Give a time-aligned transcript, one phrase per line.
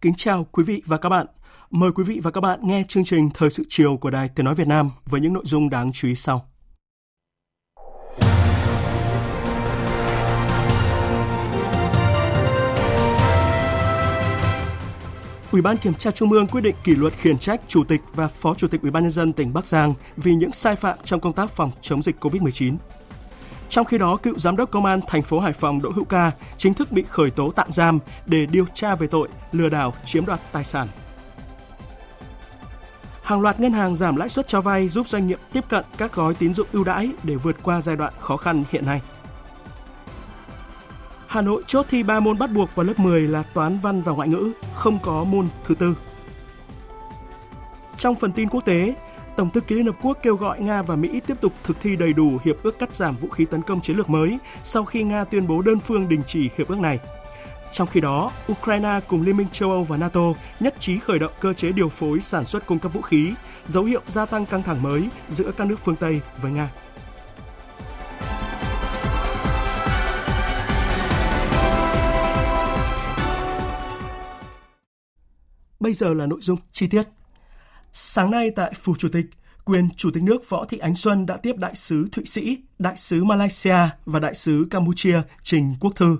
[0.00, 1.26] Kính chào quý vị và các bạn.
[1.70, 4.46] Mời quý vị và các bạn nghe chương trình Thời sự chiều của Đài Tiếng
[4.46, 6.48] Nói Việt Nam với những nội dung đáng chú ý sau.
[15.52, 18.28] Ủy ban Kiểm tra Trung ương quyết định kỷ luật khiển trách Chủ tịch và
[18.28, 21.20] Phó Chủ tịch Ủy ban nhân dân tỉnh Bắc Giang vì những sai phạm trong
[21.20, 22.76] công tác phòng chống dịch COVID-19.
[23.68, 26.32] Trong khi đó, cựu giám đốc công an thành phố Hải Phòng Đỗ Hữu Ca
[26.58, 30.26] chính thức bị khởi tố tạm giam để điều tra về tội lừa đảo chiếm
[30.26, 30.88] đoạt tài sản.
[33.22, 36.14] Hàng loạt ngân hàng giảm lãi suất cho vay giúp doanh nghiệp tiếp cận các
[36.14, 39.00] gói tín dụng ưu đãi để vượt qua giai đoạn khó khăn hiện nay.
[41.26, 44.12] Hà Nội chốt thi 3 môn bắt buộc vào lớp 10 là toán văn và
[44.12, 45.96] ngoại ngữ, không có môn thứ tư.
[47.96, 48.94] Trong phần tin quốc tế,
[49.36, 51.96] Tổng thư ký Liên Hợp Quốc kêu gọi Nga và Mỹ tiếp tục thực thi
[51.96, 55.02] đầy đủ hiệp ước cắt giảm vũ khí tấn công chiến lược mới sau khi
[55.02, 56.98] Nga tuyên bố đơn phương đình chỉ hiệp ước này.
[57.72, 60.20] Trong khi đó, Ukraine cùng Liên minh châu Âu và NATO
[60.60, 63.32] nhất trí khởi động cơ chế điều phối sản xuất cung cấp vũ khí,
[63.66, 66.70] dấu hiệu gia tăng căng thẳng mới giữa các nước phương Tây với Nga.
[75.80, 77.02] Bây giờ là nội dung chi tiết.
[77.98, 79.26] Sáng nay tại Phủ Chủ tịch,
[79.64, 82.96] quyền Chủ tịch nước Võ Thị Ánh Xuân đã tiếp đại sứ Thụy Sĩ, đại
[82.96, 83.76] sứ Malaysia
[84.06, 86.16] và đại sứ Campuchia Trình Quốc Thư.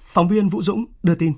[0.00, 1.32] Phóng viên Vũ Dũng đưa tin.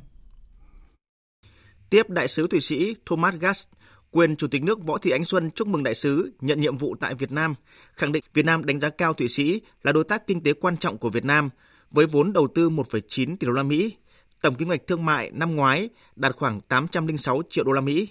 [1.91, 3.69] Tiếp đại sứ Thụy Sĩ Thomas gast,
[4.11, 6.97] quyền Chủ tịch nước Võ Thị Ánh Xuân chúc mừng đại sứ nhận nhiệm vụ
[7.01, 7.55] tại Việt Nam,
[7.95, 10.77] khẳng định Việt Nam đánh giá cao Thụy Sĩ là đối tác kinh tế quan
[10.77, 11.51] trọng của Việt Nam
[11.91, 13.97] với vốn đầu tư 1,9 tỷ đô la Mỹ.
[14.43, 18.09] Tổng kim ngạch thương mại năm ngoái đạt khoảng 806 triệu đô la Mỹ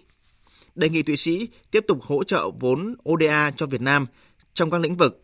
[0.77, 4.05] đề nghị Thụy Sĩ tiếp tục hỗ trợ vốn ODA cho Việt Nam
[4.53, 5.23] trong các lĩnh vực.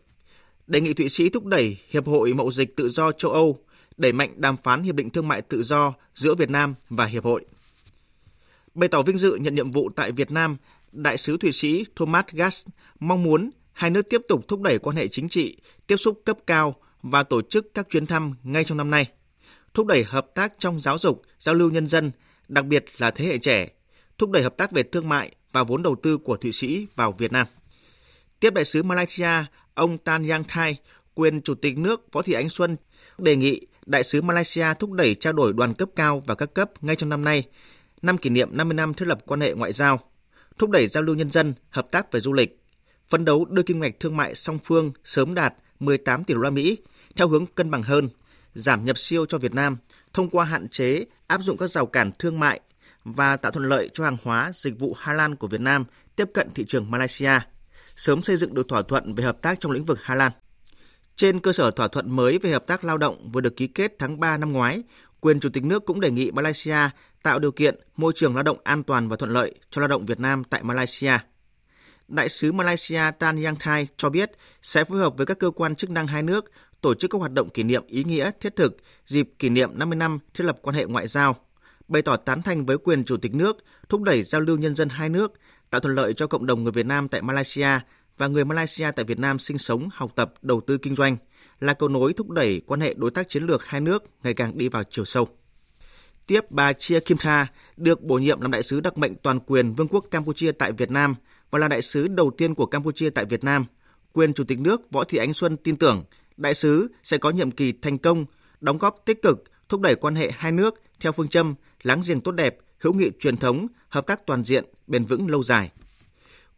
[0.66, 3.58] Đề nghị Thụy Sĩ thúc đẩy Hiệp hội Mậu dịch Tự do châu Âu
[3.96, 7.24] đẩy mạnh đàm phán Hiệp định Thương mại Tự do giữa Việt Nam và Hiệp
[7.24, 7.44] hội.
[8.74, 10.56] Bày tỏ vinh dự nhận nhiệm vụ tại Việt Nam,
[10.92, 12.66] Đại sứ Thụy Sĩ Thomas Gass
[13.00, 15.56] mong muốn hai nước tiếp tục thúc đẩy quan hệ chính trị,
[15.86, 19.06] tiếp xúc cấp cao và tổ chức các chuyến thăm ngay trong năm nay,
[19.74, 22.10] thúc đẩy hợp tác trong giáo dục, giao lưu nhân dân,
[22.48, 23.68] đặc biệt là thế hệ trẻ,
[24.18, 27.12] thúc đẩy hợp tác về thương mại và vốn đầu tư của Thụy Sĩ vào
[27.12, 27.46] Việt Nam.
[28.40, 29.30] Tiếp đại sứ Malaysia,
[29.74, 30.76] ông Tan Yang Thai,
[31.14, 32.76] quyền Chủ tịch nước Võ Thị Ánh Xuân
[33.18, 36.70] đề nghị đại sứ Malaysia thúc đẩy trao đổi đoàn cấp cao và các cấp
[36.80, 37.44] ngay trong năm nay,
[38.02, 40.00] năm kỷ niệm 50 năm thiết lập quan hệ ngoại giao,
[40.58, 42.60] thúc đẩy giao lưu nhân dân, hợp tác về du lịch,
[43.08, 46.50] phấn đấu đưa kim ngạch thương mại song phương sớm đạt 18 tỷ đô la
[46.50, 46.78] Mỹ
[47.16, 48.08] theo hướng cân bằng hơn,
[48.54, 49.76] giảm nhập siêu cho Việt Nam
[50.12, 52.60] thông qua hạn chế áp dụng các rào cản thương mại
[53.04, 55.84] và tạo thuận lợi cho hàng hóa, dịch vụ Hà Lan của Việt Nam
[56.16, 57.40] tiếp cận thị trường Malaysia,
[57.96, 60.32] sớm xây dựng được thỏa thuận về hợp tác trong lĩnh vực Hà Lan.
[61.16, 63.92] Trên cơ sở thỏa thuận mới về hợp tác lao động vừa được ký kết
[63.98, 64.82] tháng 3 năm ngoái,
[65.20, 66.78] quyền Chủ tịch nước cũng đề nghị Malaysia
[67.22, 70.06] tạo điều kiện môi trường lao động an toàn và thuận lợi cho lao động
[70.06, 71.18] Việt Nam tại Malaysia.
[72.08, 74.30] Đại sứ Malaysia Tan Yang Thai cho biết
[74.62, 76.50] sẽ phối hợp với các cơ quan chức năng hai nước
[76.80, 78.76] tổ chức các hoạt động kỷ niệm ý nghĩa thiết thực
[79.06, 81.36] dịp kỷ niệm 50 năm thiết lập quan hệ ngoại giao
[81.88, 83.56] bày tỏ tán thành với quyền Chủ tịch nước,
[83.88, 85.32] thúc đẩy giao lưu nhân dân hai nước,
[85.70, 87.68] tạo thuận lợi cho cộng đồng người Việt Nam tại Malaysia
[88.18, 91.16] và người Malaysia tại Việt Nam sinh sống, học tập, đầu tư kinh doanh,
[91.60, 94.58] là cầu nối thúc đẩy quan hệ đối tác chiến lược hai nước ngày càng
[94.58, 95.28] đi vào chiều sâu.
[96.26, 97.46] Tiếp bà Chia Kim Tha
[97.76, 100.90] được bổ nhiệm làm đại sứ đặc mệnh toàn quyền Vương quốc Campuchia tại Việt
[100.90, 101.14] Nam
[101.50, 103.64] và là đại sứ đầu tiên của Campuchia tại Việt Nam.
[104.12, 106.04] Quyền Chủ tịch nước Võ Thị Ánh Xuân tin tưởng
[106.36, 108.26] đại sứ sẽ có nhiệm kỳ thành công,
[108.60, 111.54] đóng góp tích cực thúc đẩy quan hệ hai nước theo phương châm
[111.84, 115.42] láng giềng tốt đẹp, hữu nghị truyền thống, hợp tác toàn diện, bền vững lâu
[115.42, 115.70] dài.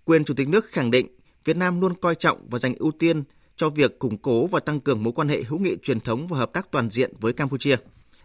[0.05, 1.06] Quyền Chủ tịch nước khẳng định
[1.44, 3.23] Việt Nam luôn coi trọng và dành ưu tiên
[3.56, 6.38] cho việc củng cố và tăng cường mối quan hệ hữu nghị truyền thống và
[6.38, 7.76] hợp tác toàn diện với Campuchia.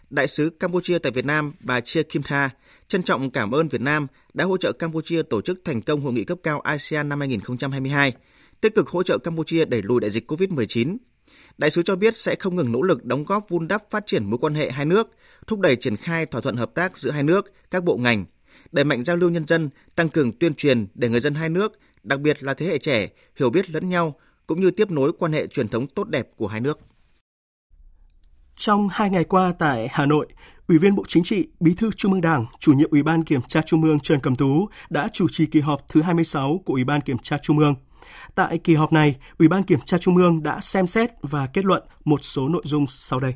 [0.10, 2.50] Đại sứ Campuchia tại Việt Nam, bà Chia Kim Tha,
[2.88, 6.14] trân trọng cảm ơn Việt Nam đã hỗ trợ Campuchia tổ chức thành công hội
[6.14, 8.14] nghị cấp cao ASEAN năm 2022,
[8.62, 10.98] tích cực hỗ trợ Campuchia đẩy lùi đại dịch COVID-19.
[11.58, 14.26] Đại sứ cho biết sẽ không ngừng nỗ lực đóng góp vun đắp phát triển
[14.26, 15.10] mối quan hệ hai nước,
[15.48, 18.26] thúc đẩy triển khai thỏa thuận hợp tác giữa hai nước, các bộ ngành,
[18.72, 21.80] đẩy mạnh giao lưu nhân dân, tăng cường tuyên truyền để người dân hai nước,
[22.04, 24.16] đặc biệt là thế hệ trẻ, hiểu biết lẫn nhau,
[24.48, 26.80] cũng như tiếp nối quan hệ truyền thống tốt đẹp của hai nước.
[28.56, 30.28] Trong hai ngày qua tại Hà Nội,
[30.68, 33.42] Ủy viên Bộ Chính trị, Bí thư Trung ương Đảng, Chủ nhiệm Ủy ban Kiểm
[33.48, 36.84] tra Trung ương Trần Cẩm Tú đã chủ trì kỳ họp thứ 26 của Ủy
[36.84, 37.76] ban Kiểm tra Trung ương.
[38.36, 41.66] Tại kỳ họp này, Ủy ban Kiểm tra Trung ương đã xem xét và kết
[41.66, 43.34] luận một số nội dung sau đây.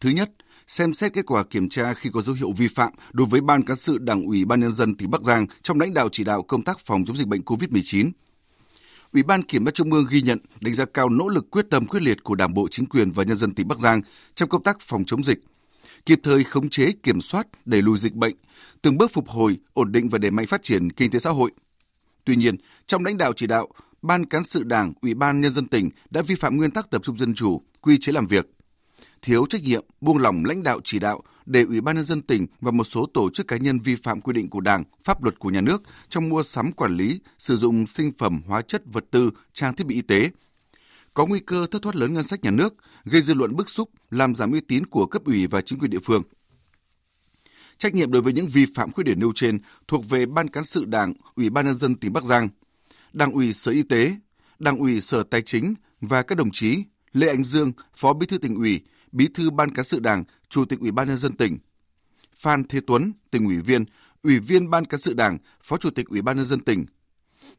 [0.00, 0.30] Thứ nhất,
[0.66, 3.62] xem xét kết quả kiểm tra khi có dấu hiệu vi phạm đối với Ban
[3.62, 6.42] cán sự Đảng ủy Ban nhân dân tỉnh Bắc Giang trong lãnh đạo chỉ đạo
[6.42, 8.10] công tác phòng chống dịch bệnh COVID-19.
[9.12, 11.86] Ủy ban Kiểm tra Trung ương ghi nhận, đánh giá cao nỗ lực quyết tâm
[11.86, 14.02] quyết liệt của Đảng bộ, chính quyền và nhân dân tỉnh Bắc Giang
[14.34, 15.38] trong công tác phòng chống dịch,
[16.06, 18.34] kịp thời khống chế, kiểm soát, đẩy lùi dịch bệnh,
[18.82, 21.50] từng bước phục hồi, ổn định và đẩy mạnh phát triển kinh tế xã hội.
[22.24, 22.56] Tuy nhiên,
[22.86, 23.68] trong lãnh đạo chỉ đạo,
[24.02, 27.02] Ban cán sự Đảng, Ủy ban nhân dân tỉnh đã vi phạm nguyên tắc tập
[27.04, 28.50] trung dân chủ, quy chế làm việc,
[29.22, 32.46] thiếu trách nhiệm, buông lỏng lãnh đạo chỉ đạo để Ủy ban nhân dân tỉnh
[32.60, 35.38] và một số tổ chức cá nhân vi phạm quy định của Đảng, pháp luật
[35.38, 39.04] của nhà nước trong mua sắm quản lý, sử dụng sinh phẩm, hóa chất, vật
[39.10, 40.30] tư, trang thiết bị y tế.
[41.14, 42.74] Có nguy cơ thất thoát lớn ngân sách nhà nước,
[43.04, 45.90] gây dư luận bức xúc, làm giảm uy tín của cấp ủy và chính quyền
[45.90, 46.22] địa phương.
[47.78, 50.64] Trách nhiệm đối với những vi phạm khuyết điểm nêu trên thuộc về Ban cán
[50.64, 52.48] sự Đảng, Ủy ban nhân dân tỉnh Bắc Giang,
[53.12, 54.16] Đảng ủy Sở Y tế,
[54.58, 58.38] Đảng ủy Sở Tài chính và các đồng chí Lê Anh Dương, Phó Bí thư
[58.38, 58.80] tỉnh ủy,
[59.12, 61.58] Bí thư Ban cán sự Đảng, Chủ tịch Ủy ban nhân dân tỉnh.
[62.34, 63.84] Phan Thế Tuấn, tỉnh ủy viên,
[64.22, 66.86] Ủy viên Ban cán sự Đảng, Phó Chủ tịch Ủy ban nhân dân tỉnh.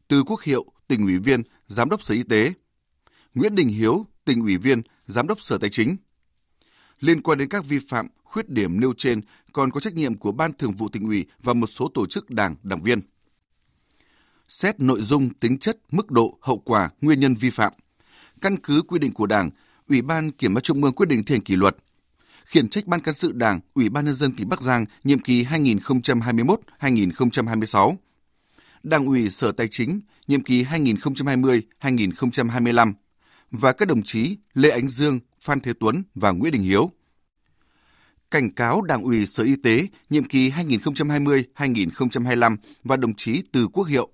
[0.08, 2.52] Từ Quốc Hiệu, tỉnh ủy viên, Giám đốc Sở Y tế.
[3.34, 5.96] Nguyễn Đình Hiếu, tỉnh ủy viên, Giám đốc Sở Tài chính.
[7.00, 9.20] Liên quan đến các vi phạm, khuyết điểm nêu trên
[9.56, 12.30] còn có trách nhiệm của Ban Thường vụ tỉnh ủy và một số tổ chức
[12.30, 13.00] đảng, đảng viên.
[14.48, 17.72] Xét nội dung, tính chất, mức độ, hậu quả, nguyên nhân vi phạm.
[18.40, 19.50] Căn cứ quy định của Đảng,
[19.88, 21.76] Ủy ban Kiểm tra Trung ương quyết định thi hành kỷ luật,
[22.44, 25.44] khiển trách Ban cán sự Đảng, Ủy ban nhân dân tỉnh Bắc Giang nhiệm kỳ
[25.44, 27.94] 2021-2026,
[28.82, 32.92] Đảng ủy Sở Tài chính nhiệm kỳ 2020-2025
[33.50, 36.90] và các đồng chí Lê Ánh Dương, Phan Thế Tuấn và Nguyễn Đình Hiếu.
[38.30, 43.84] Cảnh cáo Đảng ủy Sở Y tế nhiệm kỳ 2020-2025 và đồng chí Từ Quốc
[43.84, 44.08] Hiệu.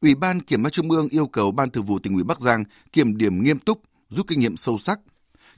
[0.00, 2.64] Ủy ban Kiểm tra Trung ương yêu cầu Ban Thường vụ tỉnh ủy Bắc Giang
[2.92, 5.00] kiểm điểm nghiêm túc, rút kinh nghiệm sâu sắc,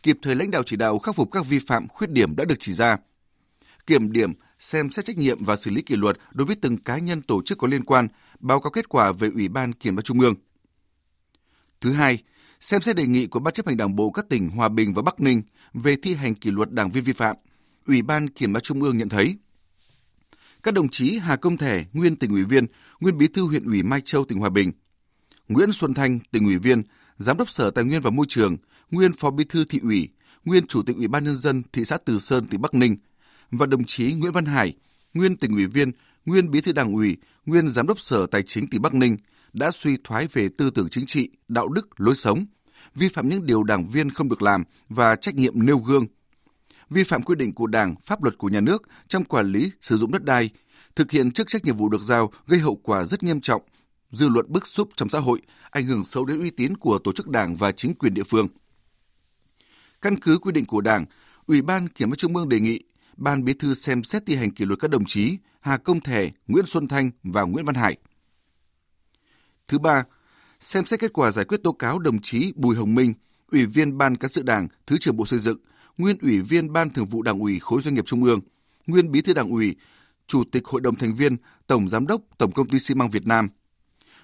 [0.02, 2.54] kịp thời lãnh đạo chỉ đạo khắc phục các vi phạm, khuyết điểm đã được
[2.58, 2.96] chỉ ra.
[3.86, 6.98] Kiểm điểm, xem xét trách nhiệm và xử lý kỷ luật đối với từng cá
[6.98, 8.08] nhân tổ chức có liên quan,
[8.40, 10.34] báo cáo kết quả về Ủy ban Kiểm tra Trung ương.
[11.80, 12.22] Thứ hai,
[12.60, 15.02] xem xét đề nghị của Ban chấp hành Đảng bộ các tỉnh Hòa Bình và
[15.02, 15.42] Bắc Ninh
[15.74, 17.36] về thi hành kỷ luật đảng viên vi phạm.
[17.86, 19.36] Ủy ban Kiểm tra Trung ương nhận thấy
[20.62, 22.66] các đồng chí Hà Công Thẻ, nguyên tỉnh ủy viên,
[23.00, 24.72] nguyên bí thư huyện ủy Mai Châu tỉnh Hòa Bình,
[25.48, 26.82] Nguyễn Xuân Thanh, tỉnh ủy viên,
[27.16, 28.56] giám đốc Sở Tài nguyên và Môi trường,
[28.90, 30.08] nguyên phó bí thư thị ủy,
[30.44, 32.96] nguyên chủ tịch ủy ban nhân dân thị xã Từ Sơn tỉnh Bắc Ninh
[33.50, 34.74] và đồng chí Nguyễn Văn Hải,
[35.14, 35.90] nguyên tỉnh ủy viên,
[36.26, 39.16] nguyên bí thư đảng ủy, nguyên giám đốc Sở Tài chính tỉnh Bắc Ninh
[39.52, 42.38] đã suy thoái về tư tưởng chính trị, đạo đức, lối sống,
[42.94, 46.06] vi phạm những điều đảng viên không được làm và trách nhiệm nêu gương,
[46.90, 49.96] vi phạm quy định của Đảng, pháp luật của nhà nước trong quản lý sử
[49.96, 50.50] dụng đất đai,
[50.96, 53.62] thực hiện chức trách nhiệm vụ được giao gây hậu quả rất nghiêm trọng,
[54.10, 55.40] dư luận bức xúc trong xã hội,
[55.70, 58.46] ảnh hưởng xấu đến uy tín của tổ chức đảng và chính quyền địa phương.
[60.00, 61.04] Căn cứ quy định của Đảng,
[61.46, 62.80] Ủy ban Kiểm tra Trung ương đề nghị
[63.16, 66.30] Ban Bí thư xem xét thi hành kỷ luật các đồng chí Hà Công Thẻ,
[66.46, 67.96] Nguyễn Xuân Thanh và Nguyễn Văn Hải.
[69.68, 70.04] Thứ ba,
[70.60, 73.14] xem xét kết quả giải quyết tố cáo đồng chí Bùi Hồng Minh,
[73.52, 75.58] Ủy viên Ban Cán sự Đảng, Thứ trưởng Bộ Xây dựng,
[75.98, 78.40] nguyên Ủy viên Ban Thường vụ Đảng ủy khối doanh nghiệp Trung ương,
[78.86, 79.76] nguyên Bí thư Đảng ủy,
[80.26, 81.36] Chủ tịch Hội đồng thành viên,
[81.66, 83.48] Tổng giám đốc Tổng công ty xi măng Việt Nam.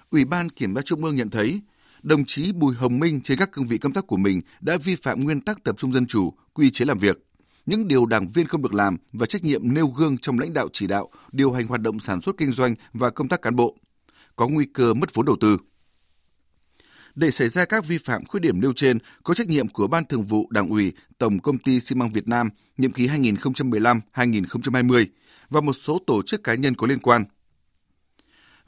[0.09, 1.61] Ủy ban Kiểm tra Trung ương nhận thấy,
[2.03, 4.95] đồng chí Bùi Hồng Minh trên các cương vị công tác của mình đã vi
[4.95, 7.27] phạm nguyên tắc tập trung dân chủ, quy chế làm việc,
[7.65, 10.69] những điều đảng viên không được làm và trách nhiệm nêu gương trong lãnh đạo
[10.73, 13.77] chỉ đạo, điều hành hoạt động sản xuất kinh doanh và công tác cán bộ,
[14.35, 15.57] có nguy cơ mất vốn đầu tư.
[17.17, 20.05] Để xảy ra các vi phạm khuyết điểm nêu trên, có trách nhiệm của Ban
[20.05, 25.05] Thường vụ Đảng ủy Tổng Công ty xi măng Việt Nam nhiệm kỳ 2015-2020
[25.49, 27.25] và một số tổ chức cá nhân có liên quan.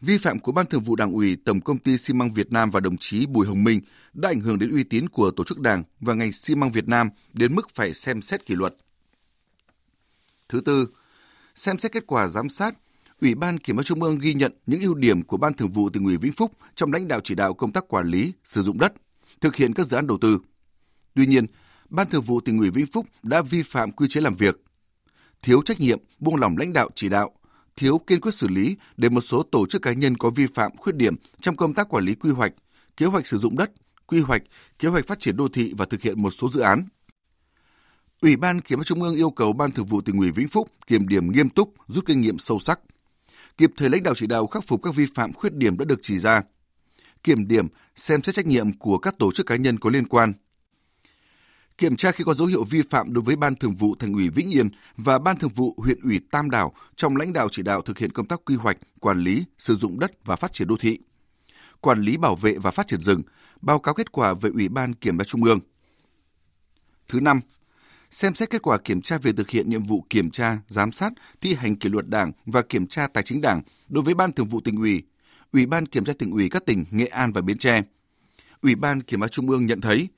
[0.01, 2.71] Vi phạm của Ban Thường vụ Đảng ủy Tổng Công ty xi măng Việt Nam
[2.71, 3.81] và đồng chí Bùi Hồng Minh
[4.13, 6.87] đã ảnh hưởng đến uy tín của tổ chức đảng và ngành xi măng Việt
[6.87, 8.75] Nam đến mức phải xem xét kỷ luật.
[10.49, 10.87] Thứ tư,
[11.55, 12.75] xem xét kết quả giám sát
[13.21, 15.89] Ủy ban Kiểm tra Trung ương ghi nhận những ưu điểm của Ban Thường vụ
[15.89, 18.79] tỉnh ủy Vĩnh Phúc trong lãnh đạo chỉ đạo công tác quản lý, sử dụng
[18.79, 18.93] đất,
[19.41, 20.39] thực hiện các dự án đầu tư.
[21.15, 21.45] Tuy nhiên,
[21.89, 24.63] Ban Thường vụ tỉnh ủy Vĩnh Phúc đã vi phạm quy chế làm việc,
[25.43, 27.31] thiếu trách nhiệm, buông lỏng lãnh đạo chỉ đạo,
[27.75, 30.77] thiếu kiên quyết xử lý để một số tổ chức cá nhân có vi phạm
[30.77, 32.53] khuyết điểm trong công tác quản lý quy hoạch,
[32.97, 33.71] kế hoạch sử dụng đất,
[34.07, 34.41] quy hoạch,
[34.79, 36.85] kế hoạch phát triển đô thị và thực hiện một số dự án.
[38.21, 40.69] Ủy ban Kiểm tra Trung ương yêu cầu Ban Thường vụ tỉnh ủy Vĩnh Phúc
[40.87, 42.79] kiểm điểm nghiêm túc, rút kinh nghiệm sâu sắc,
[43.59, 45.99] kịp thời lãnh đạo chỉ đạo khắc phục các vi phạm khuyết điểm đã được
[46.01, 46.41] chỉ ra,
[47.23, 50.33] kiểm điểm, xem xét trách nhiệm của các tổ chức cá nhân có liên quan.
[51.77, 54.29] Kiểm tra khi có dấu hiệu vi phạm đối với Ban Thường vụ Thành ủy
[54.29, 57.81] Vĩnh Yên và Ban Thường vụ huyện ủy Tam Đảo trong lãnh đạo chỉ đạo
[57.81, 60.75] thực hiện công tác quy hoạch, quản lý, sử dụng đất và phát triển đô
[60.79, 60.99] thị,
[61.81, 63.21] quản lý bảo vệ và phát triển rừng,
[63.61, 65.59] báo cáo kết quả về Ủy ban Kiểm tra Trung ương.
[67.07, 67.41] Thứ năm,
[68.11, 71.13] xem xét kết quả kiểm tra về thực hiện nhiệm vụ kiểm tra, giám sát,
[71.41, 74.47] thi hành kỷ luật Đảng và kiểm tra tài chính Đảng đối với Ban Thường
[74.47, 75.03] vụ tỉnh ủy,
[75.53, 77.81] Ủy ban Kiểm tra tỉnh ủy các tỉnh Nghệ An và Bến Tre.
[78.61, 80.09] Ủy ban Kiểm tra Trung ương nhận thấy,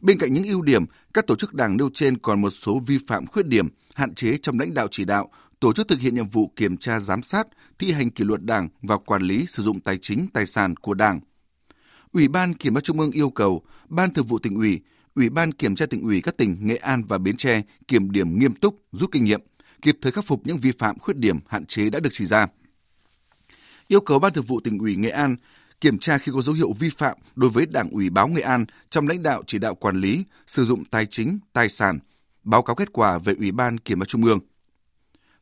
[0.00, 0.84] bên cạnh những ưu điểm,
[1.14, 4.36] các tổ chức Đảng nêu trên còn một số vi phạm khuyết điểm, hạn chế
[4.42, 5.30] trong lãnh đạo chỉ đạo,
[5.60, 7.46] tổ chức thực hiện nhiệm vụ kiểm tra giám sát,
[7.78, 10.94] thi hành kỷ luật Đảng và quản lý sử dụng tài chính tài sản của
[10.94, 11.20] Đảng.
[12.12, 14.80] Ủy ban Kiểm tra Trung ương yêu cầu Ban Thường vụ tỉnh ủy,
[15.14, 18.38] Ủy ban Kiểm tra tỉnh ủy các tỉnh Nghệ An và Bến Tre kiểm điểm
[18.38, 19.40] nghiêm túc, rút kinh nghiệm,
[19.82, 22.46] kịp thời khắc phục những vi phạm khuyết điểm hạn chế đã được chỉ ra.
[23.88, 25.36] Yêu cầu Ban Thường vụ tỉnh ủy Nghệ An
[25.80, 28.64] kiểm tra khi có dấu hiệu vi phạm đối với Đảng ủy báo Nghệ An
[28.90, 31.98] trong lãnh đạo chỉ đạo quản lý, sử dụng tài chính, tài sản,
[32.44, 34.38] báo cáo kết quả về Ủy ban Kiểm tra Trung ương.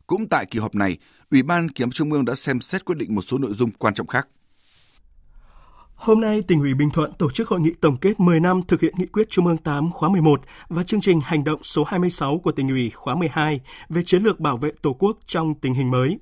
[0.06, 0.98] Cũng tại kỳ họp này,
[1.30, 3.70] Ủy ban Kiểm tra Trung ương đã xem xét quyết định một số nội dung
[3.70, 4.28] quan trọng khác.
[6.00, 8.80] Hôm nay, tỉnh ủy Bình Thuận tổ chức hội nghị tổng kết 10 năm thực
[8.80, 12.38] hiện nghị quyết Trung ương 8 khóa 11 và chương trình hành động số 26
[12.38, 15.90] của tỉnh ủy khóa 12 về chiến lược bảo vệ Tổ quốc trong tình hình
[15.90, 16.18] mới.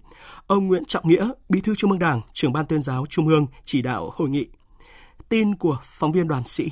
[0.46, 3.46] Ông Nguyễn Trọng Nghĩa, Bí thư Trung ương Đảng, trưởng ban tuyên giáo Trung ương
[3.62, 4.46] chỉ đạo hội nghị.
[5.28, 6.70] Tin của phóng viên Đoàn Sĩ.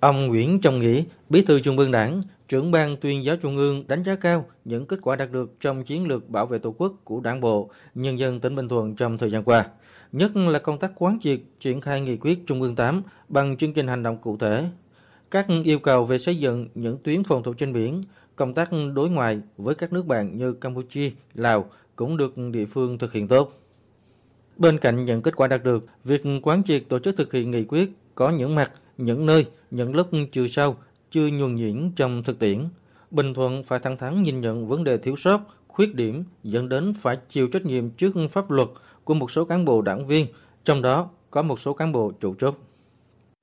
[0.00, 3.86] Ông Nguyễn Trọng Nghĩa, Bí thư Trung ương Đảng, trưởng ban tuyên giáo Trung ương
[3.86, 6.92] đánh giá cao những kết quả đạt được trong chiến lược bảo vệ Tổ quốc
[7.04, 9.64] của Đảng bộ, nhân dân tỉnh Bình Thuận trong thời gian qua
[10.12, 13.72] nhất là công tác quán triệt triển khai nghị quyết Trung ương 8 bằng chương
[13.72, 14.68] trình hành động cụ thể.
[15.30, 18.02] Các yêu cầu về xây dựng những tuyến phòng thủ trên biển,
[18.36, 22.98] công tác đối ngoại với các nước bạn như Campuchia, Lào cũng được địa phương
[22.98, 23.62] thực hiện tốt.
[24.56, 27.64] Bên cạnh những kết quả đạt được, việc quán triệt tổ chức thực hiện nghị
[27.64, 30.76] quyết có những mặt, những nơi, những lúc chưa sâu,
[31.10, 32.64] chưa nhuần nhuyễn trong thực tiễn.
[33.10, 36.94] Bình Thuận phải thẳng thắn nhìn nhận vấn đề thiếu sót, khuyết điểm dẫn đến
[37.00, 38.68] phải chịu trách nhiệm trước pháp luật
[39.06, 40.26] của một số cán bộ đảng viên,
[40.64, 42.58] trong đó có một số cán bộ chủ chốt.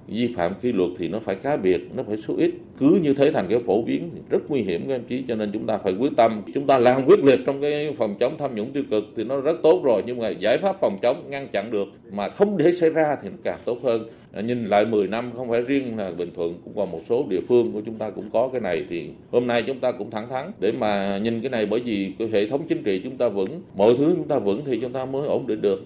[0.08, 2.52] Vi phạm kỷ luật thì nó phải cá biệt, nó phải số ít.
[2.80, 5.24] Cứ như thế thành cái phổ biến thì rất nguy hiểm các anh chí.
[5.28, 6.42] Cho nên chúng ta phải quyết tâm.
[6.54, 9.42] Chúng ta làm quyết liệt trong cái phòng chống tham nhũng tiêu cực thì nó
[9.42, 10.04] rất tốt rồi.
[10.06, 13.30] Nhưng mà giải pháp phòng chống ngăn chặn được mà không để xảy ra thì
[13.30, 14.08] nó càng tốt hơn.
[14.34, 17.26] À, nhìn lại 10 năm không phải riêng là Bình Thuận cũng còn một số
[17.30, 20.12] địa phương của chúng ta cũng có cái này thì hôm nay chúng ta cũng
[20.12, 23.18] thẳng thắn để mà nhìn cái này bởi vì cái hệ thống chính trị chúng
[23.18, 25.84] ta vững, mọi thứ chúng ta vững thì chúng ta mới ổn định được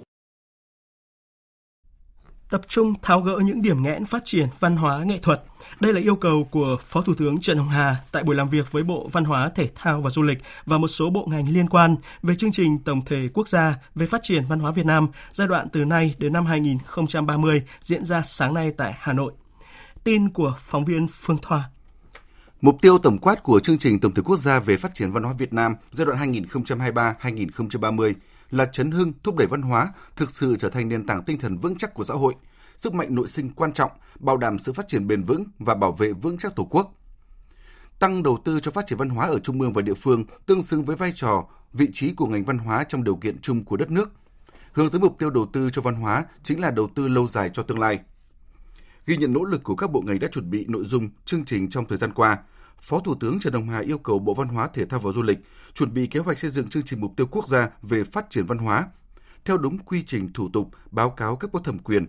[2.50, 5.42] tập trung tháo gỡ những điểm nghẽn phát triển văn hóa nghệ thuật.
[5.80, 8.72] Đây là yêu cầu của Phó Thủ tướng Trần Hồng Hà tại buổi làm việc
[8.72, 11.70] với Bộ Văn hóa, Thể thao và Du lịch và một số bộ ngành liên
[11.70, 15.08] quan về chương trình tổng thể quốc gia về phát triển văn hóa Việt Nam
[15.34, 19.34] giai đoạn từ nay đến năm 2030 diễn ra sáng nay tại Hà Nội.
[20.04, 21.70] Tin của phóng viên Phương Thoa.
[22.62, 25.24] Mục tiêu tổng quát của chương trình tổng thể quốc gia về phát triển văn
[25.24, 28.14] hóa Việt Nam giai đoạn 2023-2030
[28.52, 31.58] là chấn hưng, thúc đẩy văn hóa thực sự trở thành nền tảng tinh thần
[31.58, 32.34] vững chắc của xã hội,
[32.78, 35.92] sức mạnh nội sinh quan trọng, bảo đảm sự phát triển bền vững và bảo
[35.92, 36.94] vệ vững chắc Tổ quốc.
[38.00, 40.62] Tăng đầu tư cho phát triển văn hóa ở trung ương và địa phương tương
[40.62, 43.78] xứng với vai trò, vị trí của ngành văn hóa trong điều kiện chung của
[43.78, 44.12] đất nước.
[44.72, 47.50] Hướng tới mục tiêu đầu tư cho văn hóa chính là đầu tư lâu dài
[47.54, 48.00] cho tương lai.
[49.06, 51.70] Ghi nhận nỗ lực của các bộ ngành đã chuẩn bị nội dung, chương trình
[51.70, 52.38] trong thời gian qua,
[52.82, 55.24] Phó Thủ tướng Trần Hồng Hà yêu cầu Bộ Văn hóa Thể thao và Du
[55.24, 55.38] lịch
[55.74, 58.46] chuẩn bị kế hoạch xây dựng chương trình mục tiêu quốc gia về phát triển
[58.46, 58.88] văn hóa
[59.46, 62.06] theo đúng quy trình thủ tục báo cáo cấp có thẩm quyền,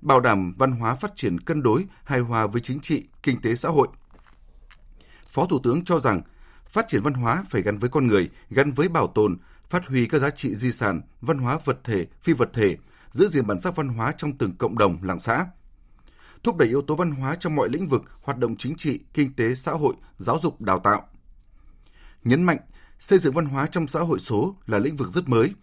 [0.00, 3.54] bảo đảm văn hóa phát triển cân đối, hài hòa với chính trị, kinh tế
[3.54, 3.88] xã hội.
[5.26, 6.22] Phó Thủ tướng cho rằng
[6.68, 9.36] phát triển văn hóa phải gắn với con người, gắn với bảo tồn,
[9.70, 12.76] phát huy các giá trị di sản, văn hóa vật thể, phi vật thể,
[13.10, 15.46] giữ gìn bản sắc văn hóa trong từng cộng đồng, làng xã–
[16.42, 19.32] thúc đẩy yếu tố văn hóa trong mọi lĩnh vực hoạt động chính trị, kinh
[19.32, 21.08] tế, xã hội, giáo dục, đào tạo.
[22.24, 22.58] Nhấn mạnh,
[22.98, 25.54] xây dựng văn hóa trong xã hội số là lĩnh vực rất mới.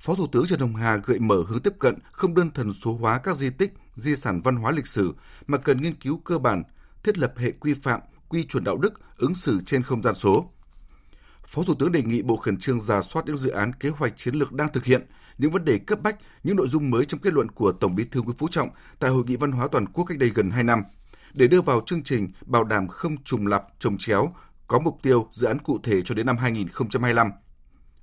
[0.00, 2.94] Phó Thủ tướng Trần Hồng Hà gợi mở hướng tiếp cận không đơn thuần số
[2.94, 5.14] hóa các di tích, di sản văn hóa lịch sử
[5.46, 6.62] mà cần nghiên cứu cơ bản,
[7.02, 10.52] thiết lập hệ quy phạm, quy chuẩn đạo đức, ứng xử trên không gian số.
[11.46, 14.16] Phó Thủ tướng đề nghị Bộ khẩn trương giả soát những dự án kế hoạch
[14.16, 15.06] chiến lược đang thực hiện,
[15.38, 18.04] những vấn đề cấp bách, những nội dung mới trong kết luận của Tổng Bí
[18.04, 20.64] thư Nguyễn Phú Trọng tại Hội nghị Văn hóa Toàn quốc cách đây gần 2
[20.64, 20.82] năm
[21.32, 24.34] để đưa vào chương trình bảo đảm không trùng lặp, trồng chéo,
[24.66, 27.30] có mục tiêu dự án cụ thể cho đến năm 2025.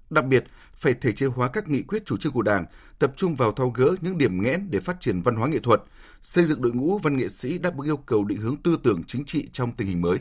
[0.10, 0.44] Đặc biệt,
[0.74, 2.66] phải thể chế hóa các nghị quyết chủ trương của Đảng,
[3.00, 5.82] tập trung vào tháo gỡ những điểm nghẽn để phát triển văn hóa nghệ thuật,
[6.22, 9.04] xây dựng đội ngũ văn nghệ sĩ đáp ứng yêu cầu định hướng tư tưởng
[9.08, 10.18] chính trị trong tình hình mới.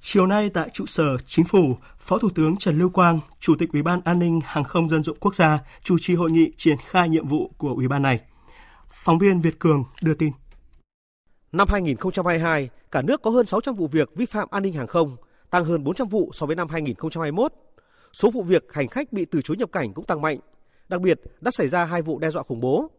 [0.00, 3.72] Chiều nay tại trụ sở Chính phủ, Phó Thủ tướng Trần Lưu Quang, Chủ tịch
[3.72, 6.76] Ủy ban An ninh Hàng không Dân dụng Quốc gia chủ trì hội nghị triển
[6.88, 8.20] khai nhiệm vụ của Ủy ban này.
[8.90, 10.32] Phóng viên Việt Cường đưa tin.
[11.52, 15.16] Năm 2022, cả nước có hơn 600 vụ việc vi phạm an ninh hàng không,
[15.50, 17.52] tăng hơn 400 vụ so với năm 2021.
[18.12, 20.38] Số vụ việc hành khách bị từ chối nhập cảnh cũng tăng mạnh.
[20.88, 22.90] Đặc biệt, đã xảy ra hai vụ đe dọa khủng bố.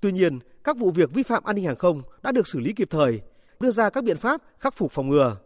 [0.00, 2.72] Tuy nhiên, các vụ việc vi phạm an ninh hàng không đã được xử lý
[2.72, 3.20] kịp thời,
[3.60, 5.36] đưa ra các biện pháp khắc phục phòng ngừa.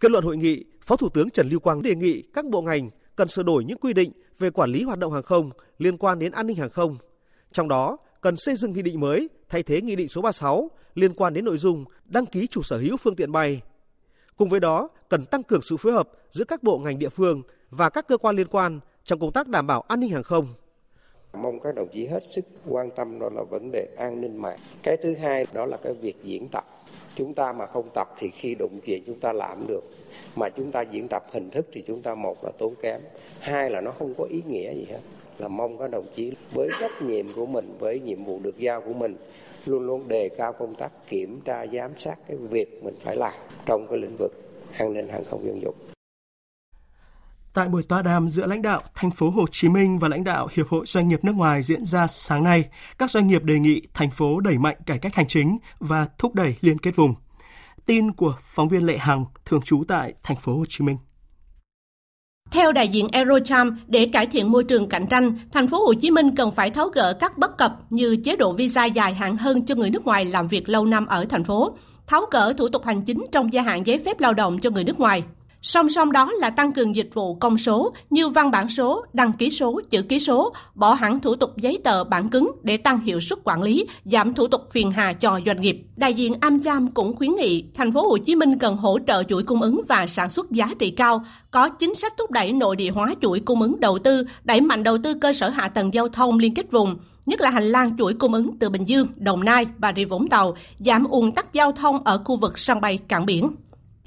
[0.00, 2.90] Kết luận hội nghị, Phó Thủ tướng Trần Lưu Quang đề nghị các bộ ngành
[3.16, 6.18] cần sửa đổi những quy định về quản lý hoạt động hàng không liên quan
[6.18, 6.96] đến an ninh hàng không.
[7.52, 11.14] Trong đó, cần xây dựng nghị định mới thay thế nghị định số 36 liên
[11.14, 13.60] quan đến nội dung đăng ký chủ sở hữu phương tiện bay.
[14.36, 17.42] Cùng với đó, cần tăng cường sự phối hợp giữa các bộ ngành địa phương
[17.72, 20.46] và các cơ quan liên quan trong công tác đảm bảo an ninh hàng không.
[21.32, 24.58] Mong các đồng chí hết sức quan tâm đó là vấn đề an ninh mạng.
[24.82, 26.64] Cái thứ hai đó là cái việc diễn tập.
[27.16, 29.80] Chúng ta mà không tập thì khi đụng chuyện chúng ta làm được.
[30.36, 33.00] Mà chúng ta diễn tập hình thức thì chúng ta một là tốn kém,
[33.40, 35.00] hai là nó không có ý nghĩa gì hết.
[35.38, 38.80] Là mong các đồng chí với trách nhiệm của mình, với nhiệm vụ được giao
[38.80, 39.16] của mình
[39.66, 43.34] luôn luôn đề cao công tác kiểm tra giám sát cái việc mình phải làm
[43.66, 44.32] trong cái lĩnh vực
[44.78, 45.91] an ninh hàng không dân dụng.
[47.54, 50.48] Tại buổi tọa đàm giữa lãnh đạo thành phố Hồ Chí Minh và lãnh đạo
[50.52, 52.64] Hiệp hội Doanh nghiệp nước ngoài diễn ra sáng nay,
[52.98, 56.34] các doanh nghiệp đề nghị thành phố đẩy mạnh cải cách hành chính và thúc
[56.34, 57.14] đẩy liên kết vùng.
[57.86, 60.96] Tin của phóng viên Lệ Hằng, thường trú tại thành phố Hồ Chí Minh.
[62.50, 66.10] Theo đại diện Eurocharm, để cải thiện môi trường cạnh tranh, thành phố Hồ Chí
[66.10, 69.66] Minh cần phải tháo gỡ các bất cập như chế độ visa dài hạn hơn
[69.66, 72.84] cho người nước ngoài làm việc lâu năm ở thành phố, tháo gỡ thủ tục
[72.84, 75.22] hành chính trong gia hạn giấy phép lao động cho người nước ngoài,
[75.62, 79.32] Song song đó là tăng cường dịch vụ công số như văn bản số, đăng
[79.32, 83.00] ký số, chữ ký số, bỏ hẳn thủ tục giấy tờ bản cứng để tăng
[83.00, 85.82] hiệu suất quản lý, giảm thủ tục phiền hà cho doanh nghiệp.
[85.96, 89.42] Đại diện Amcham cũng khuyến nghị thành phố Hồ Chí Minh cần hỗ trợ chuỗi
[89.42, 92.90] cung ứng và sản xuất giá trị cao, có chính sách thúc đẩy nội địa
[92.90, 96.08] hóa chuỗi cung ứng đầu tư, đẩy mạnh đầu tư cơ sở hạ tầng giao
[96.08, 96.96] thông liên kết vùng,
[97.26, 100.28] nhất là hành lang chuỗi cung ứng từ Bình Dương, Đồng Nai, Bà Rịa Vũng
[100.28, 103.50] Tàu, giảm ùn tắc giao thông ở khu vực sân bay cảng biển.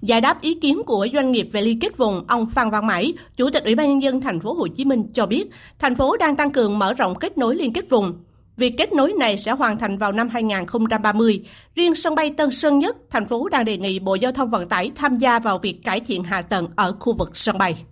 [0.05, 3.13] Giải đáp ý kiến của doanh nghiệp về liên kết vùng, ông Phan Văn Mãi,
[3.35, 5.45] Chủ tịch Ủy ban nhân dân thành phố Hồ Chí Minh cho biết,
[5.79, 8.13] thành phố đang tăng cường mở rộng kết nối liên kết vùng.
[8.57, 11.41] Việc kết nối này sẽ hoàn thành vào năm 2030.
[11.75, 14.65] Riêng sân bay Tân Sơn Nhất, thành phố đang đề nghị Bộ Giao thông Vận
[14.65, 17.85] tải tham gia vào việc cải thiện hạ tầng ở khu vực sân bay.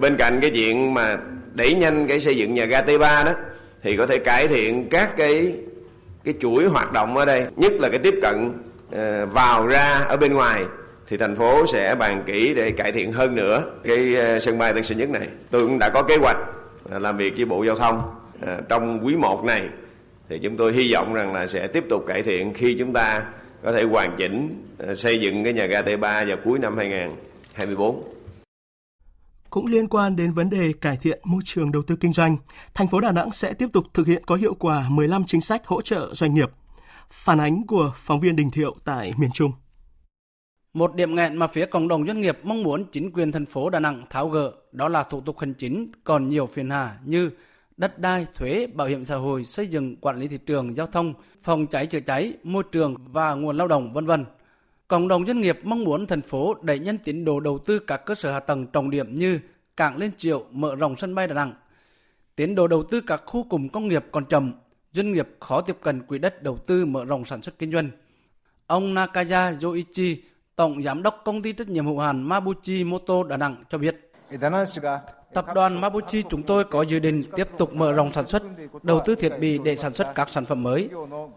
[0.00, 1.18] Bên cạnh cái chuyện mà
[1.54, 3.32] đẩy nhanh cái xây dựng nhà ga T3 đó
[3.82, 5.54] thì có thể cải thiện các cái
[6.24, 8.52] cái chuỗi hoạt động ở đây, nhất là cái tiếp cận
[8.92, 10.64] ờ, vào ra ở bên ngoài
[11.08, 14.72] thì thành phố sẽ bàn kỹ để cải thiện hơn nữa cái ờ, sân bay
[14.72, 15.28] Tân Sơn Nhất này.
[15.50, 16.36] Tôi cũng đã có kế hoạch
[16.90, 18.02] ờ, làm việc với Bộ Giao thông
[18.40, 19.68] ờ, trong quý 1 này
[20.28, 23.24] thì chúng tôi hy vọng rằng là sẽ tiếp tục cải thiện khi chúng ta
[23.62, 24.62] có thể hoàn chỉnh
[24.96, 28.02] xây dựng cái nhà ga T3 vào cuối năm 2024.
[29.50, 32.36] Cũng liên quan đến vấn đề cải thiện môi trường đầu tư kinh doanh,
[32.74, 35.66] thành phố Đà Nẵng sẽ tiếp tục thực hiện có hiệu quả 15 chính sách
[35.66, 36.50] hỗ trợ doanh nghiệp.
[37.10, 39.52] Phản ánh của phóng viên Đình Thiệu tại miền Trung.
[40.74, 43.70] Một điểm nghẹn mà phía cộng đồng doanh nghiệp mong muốn chính quyền thành phố
[43.70, 47.30] Đà Nẵng tháo gỡ đó là thủ tục hành chính còn nhiều phiền hà như
[47.76, 51.14] đất đai, thuế, bảo hiểm xã hội, xây dựng, quản lý thị trường, giao thông,
[51.42, 54.24] phòng cháy chữa cháy, môi trường và nguồn lao động vân vân.
[54.88, 57.96] Cộng đồng doanh nghiệp mong muốn thành phố đẩy nhanh tiến độ đầu tư các
[57.96, 59.40] cơ sở hạ tầng trọng điểm như
[59.76, 61.54] cảng Liên Triệu, mở rộng sân bay Đà Nẵng.
[62.36, 64.52] Tiến độ đầu tư các khu cụm công nghiệp còn chậm,
[64.92, 67.90] doanh nghiệp khó tiếp cận quỹ đất đầu tư mở rộng sản xuất kinh doanh.
[68.66, 70.22] Ông Nakaya Yoichi,
[70.56, 74.10] Tổng Giám đốc Công ty trách nhiệm hữu hạn Mabuchi Moto Đà Nẵng cho biết.
[75.34, 78.42] Tập đoàn Mabuchi chúng tôi có dự định tiếp tục mở rộng sản xuất,
[78.82, 80.88] đầu tư thiết bị để sản xuất các sản phẩm mới,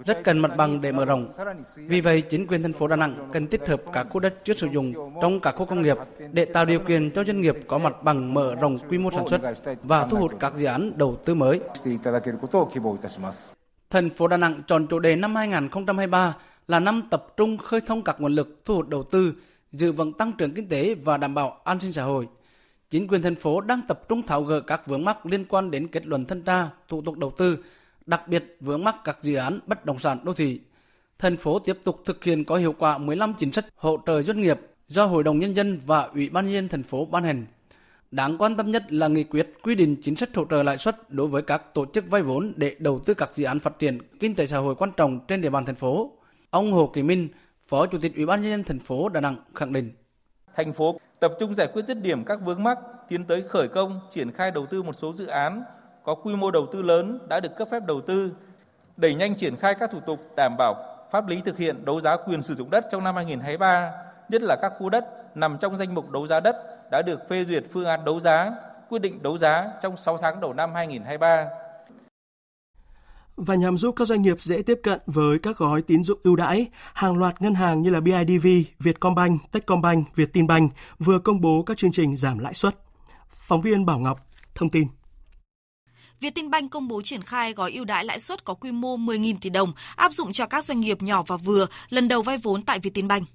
[0.06, 1.32] rất cần mặt bằng để mở rộng.
[1.76, 4.54] Vì vậy, chính quyền thành phố Đà Nẵng cần tích hợp các khu đất chưa
[4.54, 5.98] sử dụng trong các khu công nghiệp
[6.32, 9.28] để tạo điều kiện cho doanh nghiệp có mặt bằng mở rộng quy mô sản
[9.28, 9.42] xuất
[9.84, 11.60] và thu hút các dự án đầu tư mới.
[13.90, 16.36] Thành phố Đà Nẵng chọn chủ đề năm 2023
[16.68, 19.34] là năm tập trung khơi thông các nguồn lực thu hút đầu tư,
[19.72, 22.28] giữ vững tăng trưởng kinh tế và đảm bảo an sinh xã hội.
[22.90, 25.88] Chính quyền thành phố đang tập trung tháo gỡ các vướng mắc liên quan đến
[25.88, 27.58] kết luận thanh tra, thủ tục đầu tư,
[28.06, 30.60] đặc biệt vướng mắc các dự án bất động sản đô thị.
[31.20, 34.42] Thành phố tiếp tục thực hiện có hiệu quả 15 chính sách hỗ trợ doanh
[34.42, 37.46] nghiệp do Hội đồng Nhân dân và Ủy ban Nhân dân thành phố ban hành.
[38.12, 41.10] Đáng quan tâm nhất là nghị quyết quy định chính sách hỗ trợ lãi suất
[41.10, 43.98] đối với các tổ chức vay vốn để đầu tư các dự án phát triển
[44.20, 46.12] kinh tế xã hội quan trọng trên địa bàn thành phố.
[46.50, 47.30] Ông Hồ Kỳ Minh,
[47.68, 49.92] Phó Chủ tịch Ủy ban nhân dân thành phố Đà Nẵng khẳng định.
[50.56, 54.00] Thành phố tập trung giải quyết dứt điểm các vướng mắc, tiến tới khởi công,
[54.12, 55.64] triển khai đầu tư một số dự án
[56.04, 58.32] có quy mô đầu tư lớn đã được cấp phép đầu tư,
[58.98, 60.76] đẩy nhanh triển khai các thủ tục đảm bảo
[61.12, 63.92] pháp lý thực hiện đấu giá quyền sử dụng đất trong năm 2023,
[64.30, 65.06] nhất là các khu đất
[65.38, 66.56] nằm trong danh mục đấu giá đất
[66.92, 68.52] đã được phê duyệt phương án đấu giá,
[68.90, 71.48] quyết định đấu giá trong 6 tháng đầu năm 2023
[73.38, 76.36] và nhằm giúp các doanh nghiệp dễ tiếp cận với các gói tín dụng ưu
[76.36, 78.48] đãi, hàng loạt ngân hàng như là BIDV,
[78.80, 82.76] Vietcombank, Techcombank, Viettinbank vừa công bố các chương trình giảm lãi suất.
[83.48, 84.20] Phóng viên Bảo Ngọc
[84.56, 84.88] thông tin.
[86.20, 89.50] Vietinbank công bố triển khai gói ưu đãi lãi suất có quy mô 10.000 tỷ
[89.50, 92.80] đồng áp dụng cho các doanh nghiệp nhỏ và vừa lần đầu vay vốn tại
[92.80, 93.28] Vietinbank.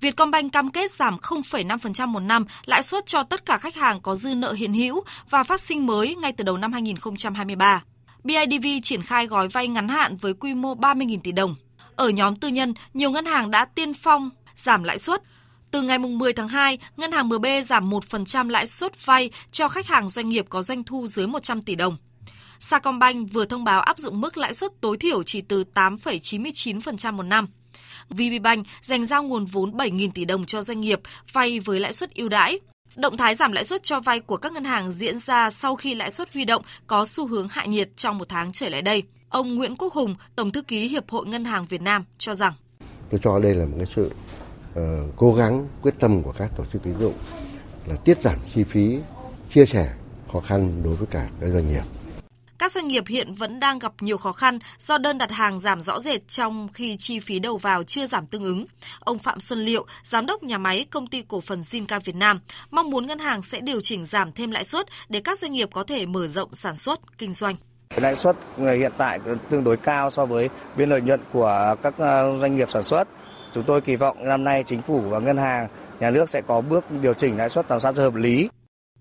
[0.00, 4.14] Vietcombank cam kết giảm 0,5% một năm lãi suất cho tất cả khách hàng có
[4.14, 7.82] dư nợ hiện hữu và phát sinh mới ngay từ đầu năm 2023.
[8.26, 11.54] BIDV triển khai gói vay ngắn hạn với quy mô 30.000 tỷ đồng.
[11.96, 15.22] Ở nhóm tư nhân, nhiều ngân hàng đã tiên phong giảm lãi suất.
[15.70, 19.86] Từ ngày 10 tháng 2, ngân hàng MB giảm 1% lãi suất vay cho khách
[19.86, 21.96] hàng doanh nghiệp có doanh thu dưới 100 tỷ đồng.
[22.60, 27.22] Sacombank vừa thông báo áp dụng mức lãi suất tối thiểu chỉ từ 8,99% một
[27.22, 27.46] năm.
[28.08, 31.00] VPBank dành giao nguồn vốn 7.000 tỷ đồng cho doanh nghiệp
[31.32, 32.60] vay với lãi suất ưu đãi.
[32.96, 35.94] Động thái giảm lãi suất cho vay của các ngân hàng diễn ra sau khi
[35.94, 39.02] lãi suất huy động có xu hướng hạ nhiệt trong một tháng trở lại đây.
[39.28, 42.52] Ông Nguyễn Quốc Hùng, Tổng thư ký Hiệp hội Ngân hàng Việt Nam cho rằng
[43.10, 44.10] Tôi cho đây là một cái sự
[44.72, 44.82] uh,
[45.16, 47.14] cố gắng quyết tâm của các tổ chức tín dụng
[47.86, 48.98] là tiết giảm chi phí,
[49.50, 49.94] chia sẻ
[50.32, 51.82] khó khăn đối với cả các doanh nghiệp
[52.58, 55.80] các doanh nghiệp hiện vẫn đang gặp nhiều khó khăn do đơn đặt hàng giảm
[55.80, 58.66] rõ rệt trong khi chi phí đầu vào chưa giảm tương ứng.
[59.00, 62.40] Ông Phạm Xuân Liệu, giám đốc nhà máy công ty cổ phần Zinca Việt Nam,
[62.70, 65.68] mong muốn ngân hàng sẽ điều chỉnh giảm thêm lãi suất để các doanh nghiệp
[65.72, 67.56] có thể mở rộng sản xuất, kinh doanh.
[67.96, 72.38] Lãi suất hiện tại tương đối cao so với biên lợi nhuận của các ờ,
[72.38, 73.08] doanh nghiệp sản xuất.
[73.54, 75.68] Chúng tôi kỳ vọng năm nay chính phủ và ngân hàng,
[76.00, 78.48] nhà nước sẽ có bước điều chỉnh lãi suất làm sao cho hợp lý.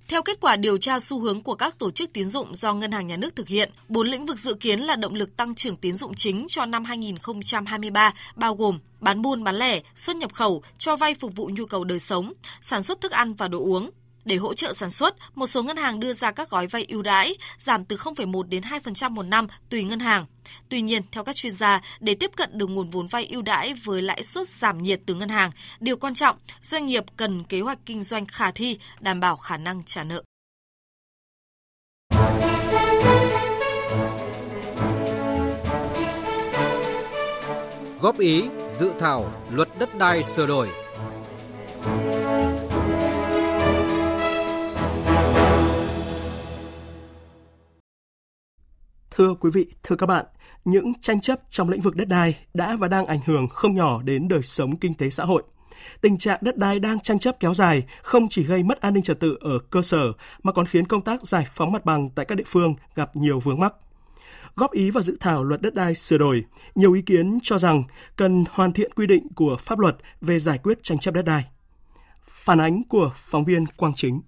[0.07, 2.91] Theo kết quả điều tra xu hướng của các tổ chức tín dụng do Ngân
[2.91, 5.77] hàng Nhà nước thực hiện, bốn lĩnh vực dự kiến là động lực tăng trưởng
[5.77, 10.63] tín dụng chính cho năm 2023 bao gồm bán buôn bán lẻ, xuất nhập khẩu,
[10.77, 13.89] cho vay phục vụ nhu cầu đời sống, sản xuất thức ăn và đồ uống.
[14.25, 17.01] Để hỗ trợ sản xuất, một số ngân hàng đưa ra các gói vay ưu
[17.01, 20.25] đãi giảm từ 0,1 đến 2% một năm tùy ngân hàng.
[20.69, 23.73] Tuy nhiên, theo các chuyên gia, để tiếp cận được nguồn vốn vay ưu đãi
[23.73, 27.61] với lãi suất giảm nhiệt từ ngân hàng, điều quan trọng, doanh nghiệp cần kế
[27.61, 30.23] hoạch kinh doanh khả thi, đảm bảo khả năng trả nợ.
[38.01, 40.69] Góp ý dự thảo luật đất đai sửa đổi
[49.17, 50.25] Thưa quý vị, thưa các bạn,
[50.65, 54.01] những tranh chấp trong lĩnh vực đất đai đã và đang ảnh hưởng không nhỏ
[54.01, 55.43] đến đời sống kinh tế xã hội.
[56.01, 59.04] Tình trạng đất đai đang tranh chấp kéo dài không chỉ gây mất an ninh
[59.04, 60.12] trật tự ở cơ sở
[60.43, 63.39] mà còn khiến công tác giải phóng mặt bằng tại các địa phương gặp nhiều
[63.39, 63.73] vướng mắc.
[64.56, 67.84] Góp ý vào dự thảo luật đất đai sửa đổi, nhiều ý kiến cho rằng
[68.15, 71.45] cần hoàn thiện quy định của pháp luật về giải quyết tranh chấp đất đai.
[72.28, 74.21] Phản ánh của phóng viên Quang Chính.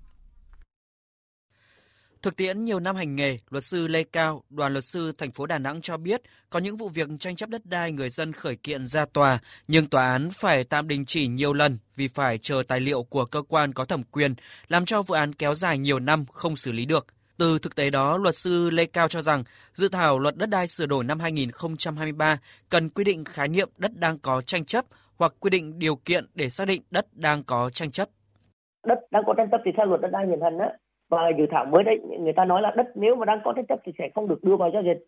[2.28, 5.46] Thực tiễn nhiều năm hành nghề, luật sư Lê Cao, đoàn luật sư thành phố
[5.46, 8.56] Đà Nẵng cho biết có những vụ việc tranh chấp đất đai người dân khởi
[8.56, 12.64] kiện ra tòa, nhưng tòa án phải tạm đình chỉ nhiều lần vì phải chờ
[12.68, 14.36] tài liệu của cơ quan có thẩm quyền,
[14.68, 17.08] làm cho vụ án kéo dài nhiều năm không xử lý được.
[17.38, 20.68] Từ thực tế đó, luật sư Lê Cao cho rằng dự thảo luật đất đai
[20.68, 22.38] sửa đổi năm 2023
[22.70, 24.86] cần quy định khái niệm đất đang có tranh chấp
[25.18, 28.10] hoặc quy định điều kiện để xác định đất đang có tranh chấp.
[28.88, 30.68] Đất đang có tranh chấp thì theo luật đất đai hiện hành á
[31.10, 33.66] và dự thảo mới đấy người ta nói là đất nếu mà đang có tranh
[33.66, 35.06] chấp thì sẽ không được đưa vào giao dịch.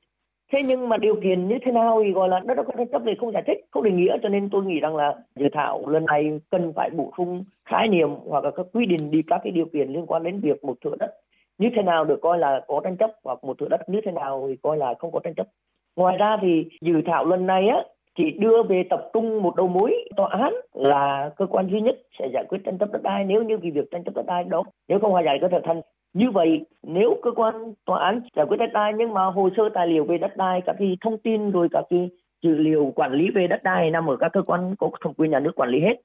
[0.52, 3.02] Thế nhưng mà điều kiện như thế nào thì gọi là đất có tranh chấp
[3.06, 4.18] thì không giải thích, không định nghĩa.
[4.24, 7.88] Cho nên tôi nghĩ rằng là dự thảo lần này cần phải bổ sung khái
[7.88, 10.64] niệm hoặc là các quy định đi các cái điều kiện liên quan đến việc
[10.64, 11.16] một thửa đất
[11.58, 14.12] như thế nào được coi là có tranh chấp, hoặc một thửa đất như thế
[14.12, 15.48] nào thì coi là không có tranh chấp.
[15.96, 17.84] Ngoài ra thì dự thảo lần này á
[18.19, 21.95] chỉ đưa về tập trung một đầu mối tòa án là cơ quan duy nhất
[22.19, 23.23] sẽ giải quyết tranh chấp đất đai.
[23.23, 25.58] Nếu như vì việc tranh chấp đất đai đó nếu không hòa giải có thể
[25.63, 25.82] thành.
[26.13, 29.69] Như vậy nếu cơ quan tòa án giải quyết đất đai nhưng mà hồ sơ
[29.73, 32.10] tài liệu về đất đai các cái thông tin rồi các cái
[32.43, 35.32] dữ liệu quản lý về đất đai nằm ở các cơ quan có thẩm quyền
[35.32, 35.95] nhà nước quản lý hết.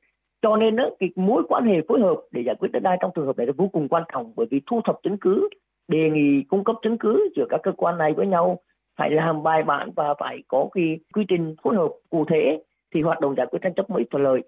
[0.42, 3.10] Cho nên đó, cái mối quan hệ phối hợp để giải quyết đất đai trong
[3.14, 5.48] trường hợp này là vô cùng quan trọng bởi vì thu thập chứng cứ
[5.88, 8.58] đề nghị cung cấp chứng cứ giữa các cơ quan này với nhau
[8.96, 12.62] phải làm bài bản và phải có cái quy trình phối hợp cụ thể
[12.94, 14.40] thì hoạt động giải quyết tranh chấp mới thuận lợi.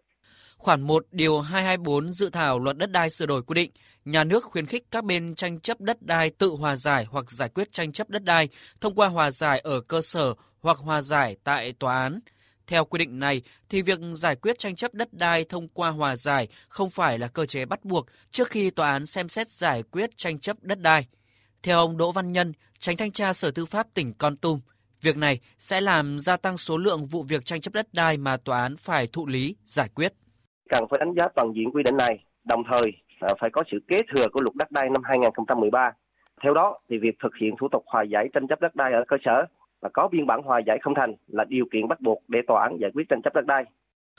[0.58, 3.70] Khoản 1 điều 224 dự thảo luật đất đai sửa đổi quy định,
[4.04, 7.48] nhà nước khuyến khích các bên tranh chấp đất đai tự hòa giải hoặc giải
[7.48, 8.48] quyết tranh chấp đất đai
[8.80, 12.20] thông qua hòa giải ở cơ sở hoặc hòa giải tại tòa án.
[12.66, 16.16] Theo quy định này thì việc giải quyết tranh chấp đất đai thông qua hòa
[16.16, 19.82] giải không phải là cơ chế bắt buộc trước khi tòa án xem xét giải
[19.82, 21.06] quyết tranh chấp đất đai.
[21.62, 24.60] Theo ông Đỗ Văn Nhân, tránh thanh tra Sở Tư pháp tỉnh Con Tum,
[25.02, 28.36] việc này sẽ làm gia tăng số lượng vụ việc tranh chấp đất đai mà
[28.36, 30.12] tòa án phải thụ lý, giải quyết.
[30.68, 33.78] Cần phải đánh giá toàn diện quy định này, đồng thời à, phải có sự
[33.88, 35.92] kế thừa của luật đất đai năm 2013.
[36.42, 39.04] Theo đó thì việc thực hiện thủ tục hòa giải tranh chấp đất đai ở
[39.08, 39.46] cơ sở
[39.80, 42.62] và có biên bản hòa giải không thành là điều kiện bắt buộc để tòa
[42.62, 43.64] án giải quyết tranh chấp đất đai.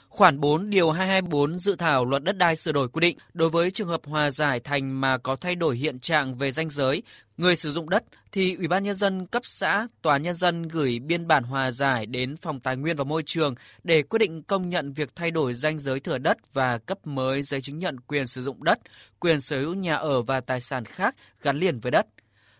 [0.08, 3.70] Khoản 4 điều 224 dự thảo luật đất đai sửa đổi quy định đối với
[3.70, 7.02] trường hợp hòa giải thành mà có thay đổi hiện trạng về danh giới
[7.36, 10.98] người sử dụng đất thì Ủy ban nhân dân cấp xã, tòa nhân dân gửi
[10.98, 14.68] biên bản hòa giải đến phòng tài nguyên và môi trường để quyết định công
[14.68, 18.26] nhận việc thay đổi danh giới thửa đất và cấp mới giấy chứng nhận quyền
[18.26, 18.78] sử dụng đất,
[19.20, 22.06] quyền sở hữu nhà ở và tài sản khác gắn liền với đất.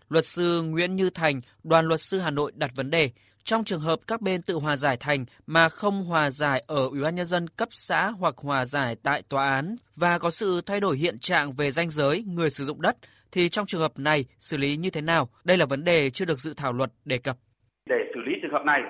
[0.09, 3.09] Luật sư Nguyễn Như Thành, đoàn luật sư Hà Nội đặt vấn đề
[3.49, 7.01] trong trường hợp các bên tự hòa giải thành mà không hòa giải ở Ủy
[7.03, 10.79] ban nhân dân cấp xã hoặc hòa giải tại tòa án và có sự thay
[10.79, 12.95] đổi hiện trạng về danh giới người sử dụng đất
[13.31, 15.29] thì trong trường hợp này xử lý như thế nào?
[15.43, 17.35] Đây là vấn đề chưa được dự thảo luật đề cập.
[17.89, 18.81] Để xử lý trường hợp này,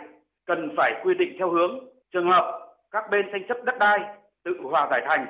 [0.46, 1.72] cần phải quy định theo hướng
[2.14, 2.46] trường hợp
[2.92, 4.00] các bên tranh chấp đất đai
[4.44, 5.26] tự hòa giải thành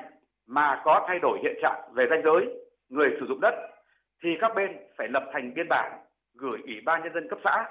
[0.48, 2.42] mà có thay đổi hiện trạng về danh giới
[2.90, 3.54] người sử dụng đất
[4.24, 5.92] thì các bên phải lập thành biên bản
[6.34, 7.66] gửi Ủy ban nhân dân cấp xã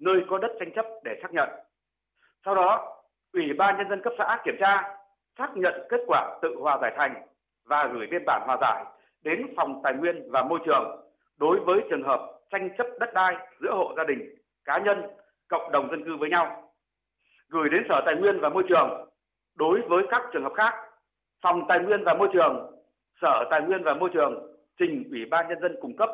[0.00, 1.48] nơi có đất tranh chấp để xác nhận.
[2.44, 2.94] Sau đó,
[3.32, 4.98] Ủy ban nhân dân cấp xã kiểm tra,
[5.38, 7.26] xác nhận kết quả tự hòa giải thành
[7.64, 8.84] và gửi biên bản hòa giải
[9.24, 11.08] đến phòng tài nguyên và môi trường
[11.38, 14.34] đối với trường hợp tranh chấp đất đai giữa hộ gia đình,
[14.64, 15.02] cá nhân,
[15.48, 16.72] cộng đồng dân cư với nhau.
[17.48, 19.08] Gửi đến Sở Tài nguyên và Môi trường
[19.56, 20.74] đối với các trường hợp khác,
[21.42, 22.72] phòng Tài nguyên và Môi trường,
[23.20, 26.10] Sở Tài nguyên và Môi trường trình Ủy ban nhân dân cung cấp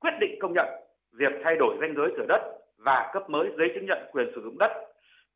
[0.00, 0.66] quyết định công nhận
[1.12, 2.42] việc thay đổi danh giới thửa đất
[2.86, 4.70] và cấp mới giấy chứng nhận quyền sử dụng đất,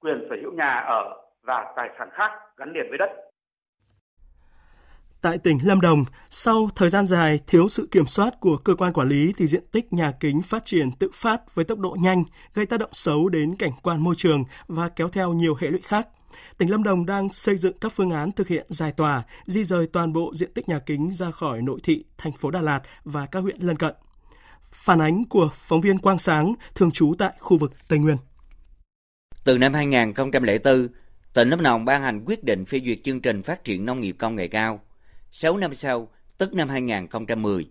[0.01, 1.03] quyền sở hữu nhà ở
[1.43, 3.11] và tài sản khác gắn liền với đất.
[5.23, 8.93] Tại tỉnh Lâm Đồng, sau thời gian dài thiếu sự kiểm soát của cơ quan
[8.93, 12.25] quản lý thì diện tích nhà kính phát triển tự phát với tốc độ nhanh,
[12.55, 15.81] gây tác động xấu đến cảnh quan môi trường và kéo theo nhiều hệ lụy
[15.81, 16.09] khác.
[16.59, 19.87] Tỉnh Lâm Đồng đang xây dựng các phương án thực hiện giải tỏa, di rời
[19.93, 23.27] toàn bộ diện tích nhà kính ra khỏi nội thị thành phố Đà Lạt và
[23.33, 23.95] các huyện lân cận.
[24.81, 28.17] Phản ánh của phóng viên Quang Sáng, thường trú tại khu vực Tây Nguyên.
[29.45, 30.89] Từ năm 2004,
[31.35, 34.17] tỉnh Lâm Đồng ban hành quyết định phê duyệt chương trình phát triển nông nghiệp
[34.19, 34.81] công nghệ cao
[35.31, 37.67] 6 năm sau, tức năm 2010,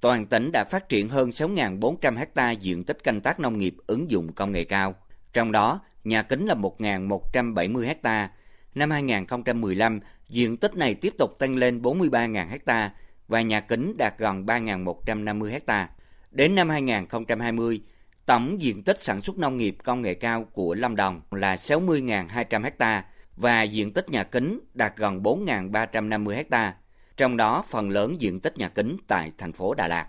[0.00, 4.10] toàn tỉnh đã phát triển hơn 6.400 ha diện tích canh tác nông nghiệp ứng
[4.10, 4.94] dụng công nghệ cao.
[5.32, 8.30] Trong đó, nhà kính là 1.170 ha.
[8.74, 12.94] Năm 2015, diện tích này tiếp tục tăng lên 43.000 ha
[13.28, 15.88] và nhà kính đạt gần 3.150 ha.
[16.30, 17.80] Đến năm 2020,
[18.26, 22.70] tổng diện tích sản xuất nông nghiệp công nghệ cao của Lâm Đồng là 60.200
[22.78, 23.04] ha
[23.36, 26.74] và diện tích nhà kính đạt gần 4.350 ha
[27.16, 30.06] trong đó phần lớn diện tích nhà kính tại thành phố Đà Lạt.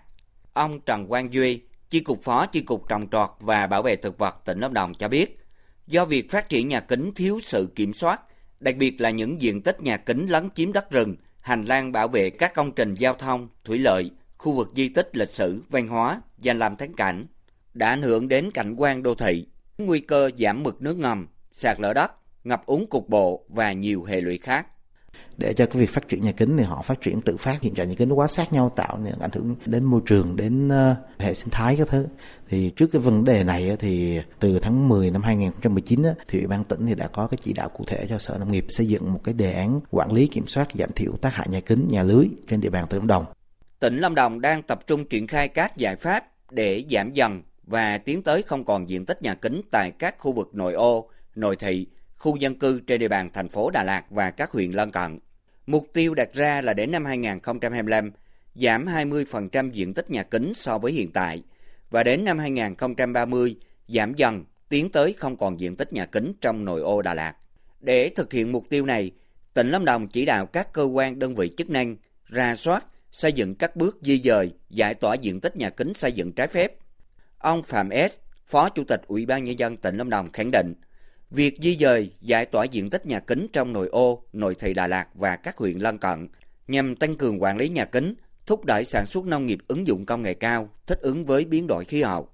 [0.52, 4.18] Ông Trần Quang Duy, Chi cục Phó Chi cục Trồng trọt và Bảo vệ thực
[4.18, 5.38] vật tỉnh Lâm Đồng cho biết,
[5.86, 8.20] do việc phát triển nhà kính thiếu sự kiểm soát,
[8.60, 12.08] đặc biệt là những diện tích nhà kính lấn chiếm đất rừng, hành lang bảo
[12.08, 14.10] vệ các công trình giao thông, thủy lợi,
[14.42, 17.26] khu vực di tích lịch sử, văn hóa, danh làm thắng cảnh,
[17.74, 19.46] đã ảnh hưởng đến cảnh quan đô thị,
[19.78, 22.12] nguy cơ giảm mực nước ngầm, sạt lở đất,
[22.44, 24.66] ngập úng cục bộ và nhiều hệ lụy khác.
[25.36, 27.74] Để cho cái việc phát triển nhà kính thì họ phát triển tự phát hiện
[27.74, 30.68] trạng nhà kính nó quá sát nhau tạo nên ảnh hưởng đến môi trường đến
[30.68, 32.06] ờ, hệ sinh thái các thứ.
[32.48, 36.64] Thì trước cái vấn đề này thì từ tháng 10 năm 2019 thì ủy ban
[36.64, 39.12] tỉnh thì đã có cái chỉ đạo cụ thể cho sở nông nghiệp xây dựng
[39.12, 42.02] một cái đề án quản lý kiểm soát giảm thiểu tác hại nhà kính nhà
[42.02, 43.24] lưới trên địa bàn tỉnh Lâm Đồng.
[43.82, 47.98] Tỉnh Lâm Đồng đang tập trung triển khai các giải pháp để giảm dần và
[47.98, 51.56] tiến tới không còn diện tích nhà kính tại các khu vực nội ô, nội
[51.56, 54.90] thị, khu dân cư trên địa bàn thành phố Đà Lạt và các huyện lân
[54.90, 55.18] cận.
[55.66, 58.10] Mục tiêu đặt ra là đến năm 2025
[58.54, 61.42] giảm 20% diện tích nhà kính so với hiện tại
[61.90, 63.56] và đến năm 2030
[63.88, 67.34] giảm dần tiến tới không còn diện tích nhà kính trong nội ô Đà Lạt.
[67.80, 69.10] Để thực hiện mục tiêu này,
[69.54, 73.32] tỉnh Lâm Đồng chỉ đạo các cơ quan đơn vị chức năng ra soát, xây
[73.32, 76.72] dựng các bước di dời, giải tỏa diện tích nhà kính xây dựng trái phép.
[77.38, 80.74] Ông Phạm S, Phó Chủ tịch Ủy ban Nhân dân tỉnh Lâm Đồng khẳng định,
[81.34, 84.86] Việc di dời, giải tỏa diện tích nhà kính trong nội ô, nội thị Đà
[84.86, 86.28] Lạt và các huyện lân cận
[86.68, 88.14] nhằm tăng cường quản lý nhà kính,
[88.46, 91.66] thúc đẩy sản xuất nông nghiệp ứng dụng công nghệ cao, thích ứng với biến
[91.66, 92.28] đổi khí hậu.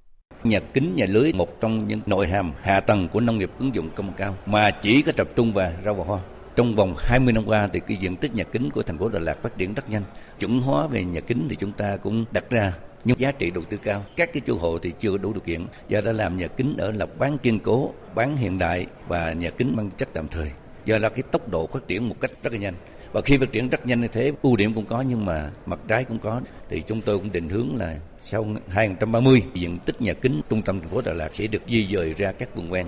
[0.44, 3.74] Nhà kính, nhà lưới một trong những nội hàm hạ tầng của nông nghiệp ứng
[3.74, 6.20] dụng công nghệ cao mà chỉ có tập trung vào rau và hoa.
[6.58, 9.18] Trong vòng 20 năm qua thì cái diện tích nhà kính của thành phố Đà
[9.18, 10.02] Lạt phát triển rất nhanh.
[10.40, 12.72] Chuẩn hóa về nhà kính thì chúng ta cũng đặt ra
[13.04, 14.04] nhưng giá trị đầu tư cao.
[14.16, 16.90] Các cái chủ hộ thì chưa đủ điều kiện do đã làm nhà kính ở
[16.90, 20.50] là bán kiên cố, bán hiện đại và nhà kính mang chất tạm thời.
[20.84, 22.74] Do là cái tốc độ phát triển một cách rất là nhanh.
[23.12, 25.78] Và khi phát triển rất nhanh như thế, ưu điểm cũng có nhưng mà mặt
[25.88, 26.40] trái cũng có.
[26.68, 30.80] Thì chúng tôi cũng định hướng là sau 2030 diện tích nhà kính trung tâm
[30.80, 32.86] thành phố Đà Lạt sẽ được di dời ra các vùng ven.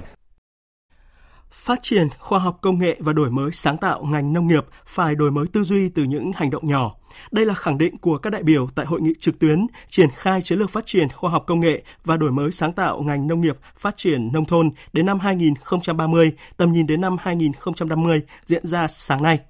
[1.53, 5.15] Phát triển khoa học công nghệ và đổi mới sáng tạo ngành nông nghiệp phải
[5.15, 6.97] đổi mới tư duy từ những hành động nhỏ.
[7.31, 10.43] Đây là khẳng định của các đại biểu tại hội nghị trực tuyến triển khai
[10.43, 13.41] chiến lược phát triển khoa học công nghệ và đổi mới sáng tạo ngành nông
[13.41, 18.87] nghiệp phát triển nông thôn đến năm 2030, tầm nhìn đến năm 2050 diễn ra
[18.87, 19.41] sáng nay.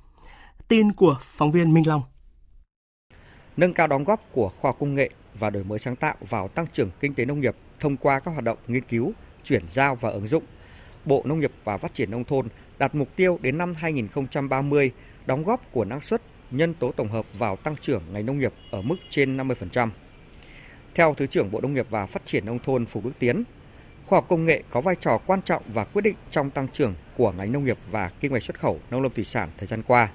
[0.69, 2.03] Tin của phóng viên Minh Long.
[3.57, 6.49] Nâng cao đóng góp của khoa học công nghệ và đổi mới sáng tạo vào
[6.49, 9.13] tăng trưởng kinh tế nông nghiệp thông qua các hoạt động nghiên cứu,
[9.45, 10.43] chuyển giao và ứng dụng
[11.05, 14.91] Bộ Nông nghiệp và Phát triển Nông thôn đặt mục tiêu đến năm 2030
[15.27, 18.53] đóng góp của năng suất nhân tố tổng hợp vào tăng trưởng ngành nông nghiệp
[18.71, 19.89] ở mức trên 50%.
[20.95, 23.45] Theo Thứ trưởng Bộ Nông nghiệp và Phát triển Nông thôn Phù Đức Tiến,
[24.07, 26.95] khoa học công nghệ có vai trò quan trọng và quyết định trong tăng trưởng
[27.17, 29.83] của ngành nông nghiệp và kinh ngạch xuất khẩu nông lâm thủy sản thời gian
[29.83, 30.09] qua.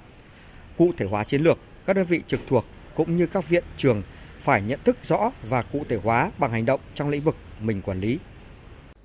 [0.76, 4.02] Cụ thể hóa chiến lược, các đơn vị trực thuộc cũng như các viện trường
[4.42, 7.82] phải nhận thức rõ và cụ thể hóa bằng hành động trong lĩnh vực mình
[7.82, 8.18] quản lý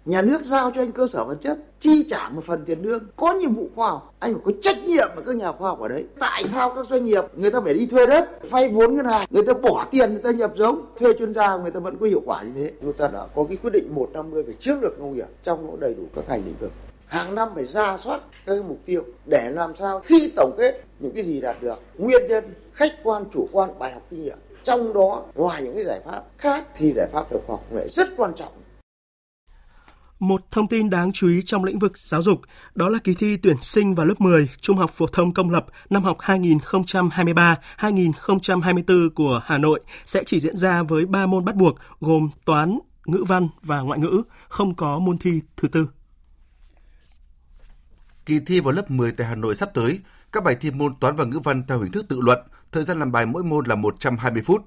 [0.06, 3.04] nhà nước giao cho anh cơ sở vật chất, chi trả một phần tiền lương.
[3.16, 5.80] Có nhiệm vụ khoa học, anh phải có trách nhiệm với các nhà khoa học
[5.80, 6.06] ở đấy.
[6.20, 9.28] Tại sao các doanh nghiệp, người ta phải đi thuê đất, vay vốn ngân hàng,
[9.30, 10.86] người ta bỏ tiền, người ta nhập giống?
[11.00, 12.72] Thuê chuyên gia người ta vẫn có hiệu quả như thế.
[12.82, 15.74] Chúng ta đã có cái quyết định 150 về chiến lược nông nghiệp trong nó
[15.80, 16.72] đầy đủ các ngành lĩnh vực.
[17.06, 21.12] Hàng năm phải ra soát các mục tiêu để làm sao khi tổng kết những
[21.12, 21.80] cái gì đạt được.
[21.98, 24.38] Nguyên nhân, khách quan, chủ quan, bài học kinh nghiệm.
[24.64, 27.88] Trong đó, ngoài những cái giải pháp khác thì giải pháp về khoa học nghệ
[27.88, 28.52] rất quan trọng
[30.22, 32.42] một thông tin đáng chú ý trong lĩnh vực giáo dục
[32.76, 35.66] đó là kỳ thi tuyển sinh vào lớp 10 Trung học phổ thông công lập
[35.90, 41.76] năm học 2023-2024 của Hà Nội sẽ chỉ diễn ra với 3 môn bắt buộc
[42.00, 45.90] gồm toán, ngữ văn và ngoại ngữ, không có môn thi thứ tư.
[48.26, 50.00] Kỳ thi vào lớp 10 tại Hà Nội sắp tới,
[50.32, 52.40] các bài thi môn toán và ngữ văn theo hình thức tự luận,
[52.72, 54.62] thời gian làm bài mỗi môn là 120 phút.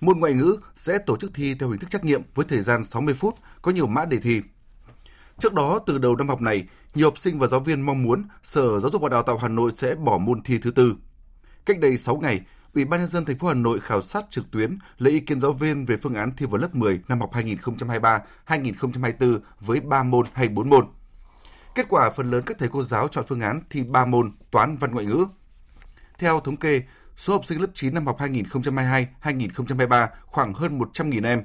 [0.00, 2.84] Môn ngoại ngữ sẽ tổ chức thi theo hình thức trắc nghiệm với thời gian
[2.84, 4.40] 60 phút, có nhiều mã đề thi.
[5.40, 8.24] Trước đó, từ đầu năm học này, nhiều học sinh và giáo viên mong muốn
[8.42, 10.96] Sở Giáo dục và Đào tạo Hà Nội sẽ bỏ môn thi thứ tư.
[11.66, 12.40] Cách đây 6 ngày,
[12.74, 15.40] Ủy ban nhân dân thành phố Hà Nội khảo sát trực tuyến lấy ý kiến
[15.40, 17.30] giáo viên về phương án thi vào lớp 10 năm học
[18.46, 20.86] 2023-2024 với 3 môn hay 4 môn.
[21.74, 24.76] Kết quả phần lớn các thầy cô giáo chọn phương án thi 3 môn toán
[24.76, 25.26] văn ngoại ngữ.
[26.18, 26.82] Theo thống kê,
[27.16, 31.44] số học sinh lớp 9 năm học 2022-2023 khoảng hơn 100.000 em,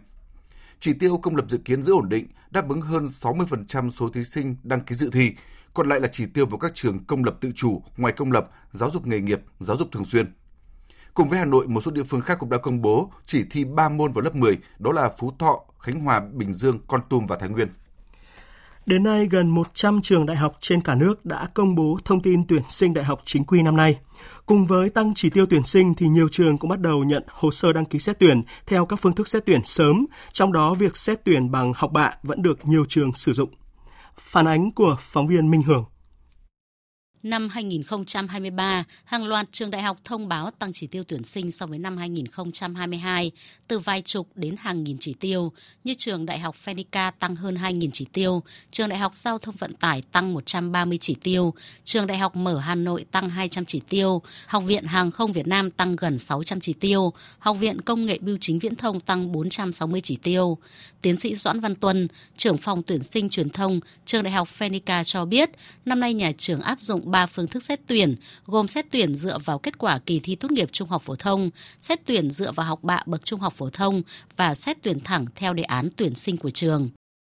[0.79, 4.23] chỉ tiêu công lập dự kiến giữ ổn định, đáp ứng hơn 60% số thí
[4.23, 5.31] sinh đăng ký dự thi,
[5.73, 8.49] còn lại là chỉ tiêu vào các trường công lập tự chủ, ngoài công lập,
[8.71, 10.33] giáo dục nghề nghiệp, giáo dục thường xuyên.
[11.13, 13.65] Cùng với Hà Nội, một số địa phương khác cũng đã công bố chỉ thi
[13.65, 17.25] 3 môn vào lớp 10, đó là Phú Thọ, Khánh Hòa, Bình Dương, Con Tum
[17.25, 17.67] và Thái Nguyên.
[18.85, 22.47] Đến nay, gần 100 trường đại học trên cả nước đã công bố thông tin
[22.47, 23.99] tuyển sinh đại học chính quy năm nay.
[24.45, 27.51] Cùng với tăng chỉ tiêu tuyển sinh thì nhiều trường cũng bắt đầu nhận hồ
[27.51, 30.97] sơ đăng ký xét tuyển theo các phương thức xét tuyển sớm, trong đó việc
[30.97, 33.49] xét tuyển bằng học bạ vẫn được nhiều trường sử dụng.
[34.19, 35.85] Phản ánh của phóng viên Minh Hưởng
[37.25, 41.65] năm 2023, hàng loạt trường đại học thông báo tăng chỉ tiêu tuyển sinh so
[41.65, 43.31] với năm 2022
[43.67, 45.51] từ vài chục đến hàng nghìn chỉ tiêu,
[45.83, 49.55] như trường Đại học Phenica tăng hơn 2.000 chỉ tiêu, trường Đại học Giao thông
[49.55, 53.81] Vận tải tăng 130 chỉ tiêu, trường Đại học Mở Hà Nội tăng 200 chỉ
[53.89, 58.05] tiêu, Học viện Hàng không Việt Nam tăng gần 600 chỉ tiêu, Học viện Công
[58.05, 60.57] nghệ Bưu chính Viễn thông tăng 460 chỉ tiêu.
[61.01, 62.07] Tiến sĩ Doãn Văn Tuân,
[62.37, 65.49] trưởng phòng tuyển sinh truyền thông, trường Đại học Phenica cho biết,
[65.85, 69.37] năm nay nhà trường áp dụng 3 phương thức xét tuyển, gồm xét tuyển dựa
[69.45, 71.49] vào kết quả kỳ thi tốt nghiệp trung học phổ thông,
[71.81, 74.01] xét tuyển dựa vào học bạ bậc trung học phổ thông
[74.37, 76.89] và xét tuyển thẳng theo đề án tuyển sinh của trường.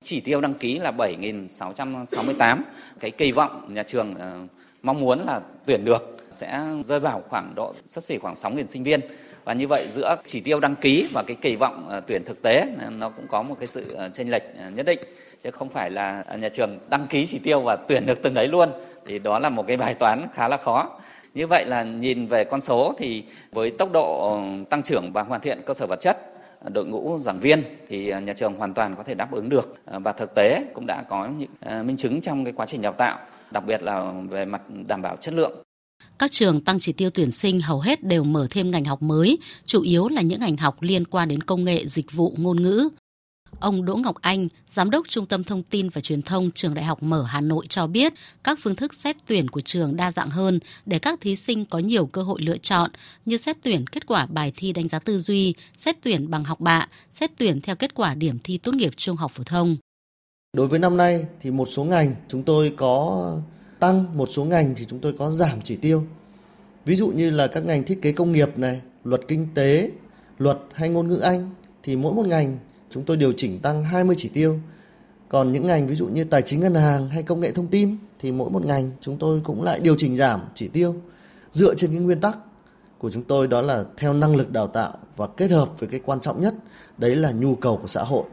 [0.03, 2.61] Chỉ tiêu đăng ký là 7.668.
[2.99, 4.47] Cái kỳ vọng nhà trường ờ,
[4.83, 8.83] mong muốn là tuyển được sẽ rơi vào khoảng độ sắp xỉ khoảng 6.000 sinh
[8.83, 8.99] viên.
[9.43, 12.41] Và như vậy giữa chỉ tiêu đăng ký và cái kỳ vọng ờ, tuyển thực
[12.41, 14.43] tế ờ, nó cũng có một cái sự chênh lệch
[14.75, 14.99] nhất định
[15.43, 18.47] chứ không phải là nhà trường đăng ký chỉ tiêu và tuyển được từng đấy
[18.47, 18.69] luôn
[19.07, 20.99] thì đó là một cái bài toán khá là khó.
[21.33, 24.39] Như vậy là nhìn về con số thì với tốc độ
[24.69, 26.17] tăng trưởng và hoàn thiện cơ sở vật chất
[26.59, 29.49] ờ, đội ngũ giảng viên thì ờ, nhà trường hoàn toàn có thể đáp ứng
[29.49, 29.75] được.
[29.85, 32.93] Ờ, và thực tế cũng đã có những minh chứng trong cái quá trình đào
[32.93, 33.19] tạo
[33.51, 35.63] đặc biệt là về mặt đảm bảo chất lượng.
[36.19, 39.37] Các trường tăng chỉ tiêu tuyển sinh hầu hết đều mở thêm ngành học mới,
[39.65, 42.89] chủ yếu là những ngành học liên quan đến công nghệ, dịch vụ, ngôn ngữ.
[43.59, 46.85] Ông Đỗ Ngọc Anh, Giám đốc Trung tâm Thông tin và Truyền thông Trường Đại
[46.85, 50.29] học Mở Hà Nội cho biết các phương thức xét tuyển của trường đa dạng
[50.29, 52.91] hơn để các thí sinh có nhiều cơ hội lựa chọn
[53.25, 56.59] như xét tuyển kết quả bài thi đánh giá tư duy, xét tuyển bằng học
[56.59, 59.77] bạ, xét tuyển theo kết quả điểm thi tốt nghiệp trung học phổ thông.
[60.53, 63.41] Đối với năm nay thì một số ngành chúng tôi có
[63.79, 66.03] tăng, một số ngành thì chúng tôi có giảm chỉ tiêu.
[66.85, 69.91] Ví dụ như là các ngành thiết kế công nghiệp này, luật kinh tế,
[70.37, 71.49] luật hay ngôn ngữ Anh
[71.83, 72.57] thì mỗi một ngành
[72.89, 74.59] chúng tôi điều chỉnh tăng 20 chỉ tiêu.
[75.29, 77.97] Còn những ngành ví dụ như tài chính ngân hàng hay công nghệ thông tin
[78.19, 80.95] thì mỗi một ngành chúng tôi cũng lại điều chỉnh giảm chỉ tiêu
[81.51, 82.37] dựa trên cái nguyên tắc
[82.97, 85.99] của chúng tôi đó là theo năng lực đào tạo và kết hợp với cái
[86.05, 86.53] quan trọng nhất
[86.97, 88.23] đấy là nhu cầu của xã hội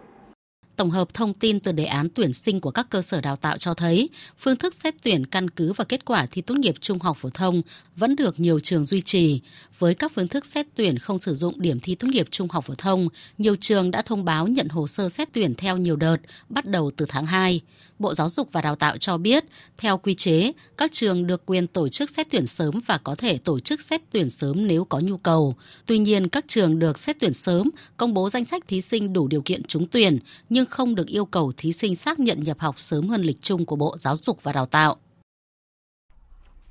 [0.77, 3.59] Tổng hợp thông tin từ đề án tuyển sinh của các cơ sở đào tạo
[3.59, 6.99] cho thấy, phương thức xét tuyển căn cứ vào kết quả thi tốt nghiệp trung
[6.99, 7.63] học phổ thông
[7.97, 9.41] vẫn được nhiều trường duy trì.
[9.79, 12.65] Với các phương thức xét tuyển không sử dụng điểm thi tốt nghiệp trung học
[12.67, 13.09] phổ thông,
[13.39, 16.17] nhiều trường đã thông báo nhận hồ sơ xét tuyển theo nhiều đợt,
[16.49, 17.61] bắt đầu từ tháng 2.
[17.99, 19.45] Bộ Giáo dục và Đào tạo cho biết,
[19.79, 23.39] theo quy chế, các trường được quyền tổ chức xét tuyển sớm và có thể
[23.39, 25.55] tổ chức xét tuyển sớm nếu có nhu cầu.
[25.87, 29.29] Tuy nhiên, các trường được xét tuyển sớm công bố danh sách thí sinh đủ
[29.29, 30.19] điều kiện trúng tuyển,
[30.49, 33.67] nhưng không được yêu cầu thí sinh xác nhận nhập học sớm hơn lịch chung
[33.67, 34.97] của Bộ Giáo dục và Đào tạo.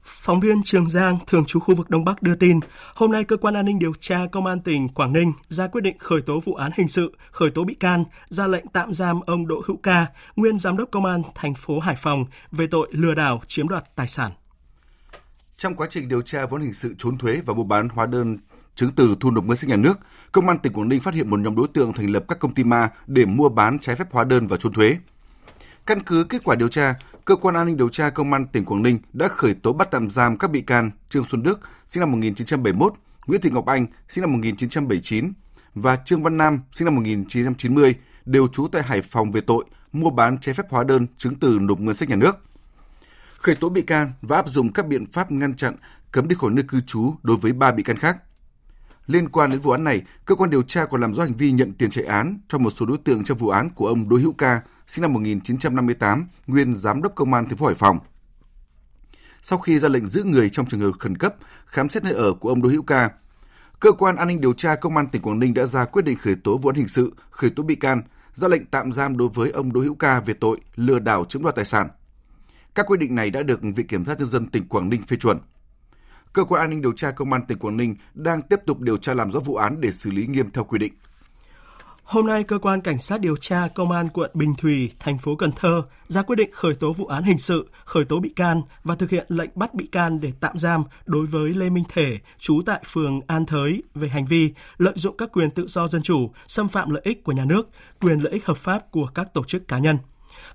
[0.04, 2.60] Phóng viên Trường Giang, thường trú khu vực Đông Bắc đưa tin,
[2.96, 5.82] hôm nay cơ quan an ninh điều tra công an tỉnh Quảng Ninh ra quyết
[5.82, 9.22] định khởi tố vụ án hình sự, khởi tố bị can, ra lệnh tạm giam
[9.22, 12.88] ông Đỗ Hữu Ca, nguyên giám đốc công an thành phố Hải Phòng về tội
[12.92, 14.32] lừa đảo chiếm đoạt tài sản.
[15.58, 18.38] Trong quá trình điều tra vốn hình sự trốn thuế và mua bán hóa đơn
[18.76, 20.00] chứng từ thu nộp ngân sách nhà nước,
[20.32, 22.54] công an tỉnh Quảng Ninh phát hiện một nhóm đối tượng thành lập các công
[22.54, 24.98] ty ma để mua bán trái phép hóa đơn và trốn thuế.
[25.86, 28.66] Căn cứ kết quả điều tra, cơ quan an ninh điều tra công an tỉnh
[28.66, 32.02] Quảng Ninh đã khởi tố bắt tạm giam các bị can Trương Xuân Đức, sinh
[32.02, 32.94] năm 1971,
[33.28, 35.34] Nguyễn Thị Ngọc Anh, sinh năm 1979
[35.76, 40.10] và Trương Văn Nam, sinh năm 1990, đều trú tại Hải Phòng về tội mua
[40.10, 42.38] bán trái phép hóa đơn chứng từ nộp ngân sách nhà nước.
[43.38, 45.76] Khởi tố bị can và áp dụng các biện pháp ngăn chặn
[46.12, 48.18] cấm đi khỏi nơi cư trú đối với ba bị can khác.
[49.08, 51.52] Liên quan đến vụ án này, cơ quan điều tra còn làm rõ hành vi
[51.52, 54.18] nhận tiền chạy án cho một số đối tượng trong vụ án của ông Đỗ
[54.18, 58.00] Hữu Ca, sinh năm 1958, nguyên giám đốc công an thành phố Hải Phòng.
[59.42, 61.36] Sau khi ra lệnh giữ người trong trường hợp khẩn cấp,
[61.66, 63.10] khám xét nơi ở của ông Đỗ Hữu Ca,
[63.80, 66.18] cơ quan an ninh điều tra công an tỉnh Quảng Ninh đã ra quyết định
[66.18, 68.02] khởi tố vụ án hình sự, khởi tố bị can,
[68.34, 71.44] ra lệnh tạm giam đối với ông Đỗ Hữu Ca về tội lừa đảo chiếm
[71.44, 71.90] đoạt tài sản.
[72.76, 75.18] Các quyết định này đã được Viện Kiểm sát nhân dân tỉnh Quảng Ninh phê
[75.18, 75.38] chuẩn.
[76.34, 78.98] Cơ quan an ninh điều tra công an tỉnh Quảng Ninh đang tiếp tục điều
[78.98, 80.94] tra làm rõ vụ án để xử lý nghiêm theo quy định.
[82.04, 85.36] Hôm nay, cơ quan cảnh sát điều tra công an quận Bình Thủy, thành phố
[85.36, 88.62] Cần Thơ ra quyết định khởi tố vụ án hình sự, khởi tố bị can
[88.84, 92.20] và thực hiện lệnh bắt bị can để tạm giam đối với Lê Minh Thể,
[92.40, 96.02] trú tại phường An Thới về hành vi lợi dụng các quyền tự do dân
[96.02, 97.70] chủ, xâm phạm lợi ích của nhà nước,
[98.02, 99.98] quyền lợi ích hợp pháp của các tổ chức cá nhân.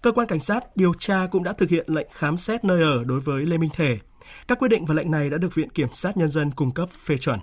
[0.02, 3.04] Cơ quan cảnh sát điều tra cũng đã thực hiện lệnh khám xét nơi ở
[3.04, 3.98] đối với Lê Minh Thể.
[4.48, 6.90] Các quyết định và lệnh này đã được Viện Kiểm sát Nhân dân cung cấp
[6.90, 7.40] phê chuẩn.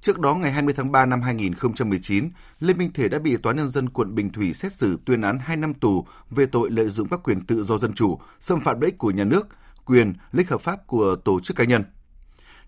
[0.00, 2.28] Trước đó, ngày 20 tháng 3 năm 2019,
[2.60, 5.38] Lê Minh Thể đã bị Tòa Nhân dân quận Bình Thủy xét xử tuyên án
[5.38, 8.80] 2 năm tù về tội lợi dụng các quyền tự do dân chủ, xâm phạm
[8.80, 9.48] lợi ích của nhà nước,
[9.84, 11.84] quyền, lợi hợp pháp của tổ chức cá nhân.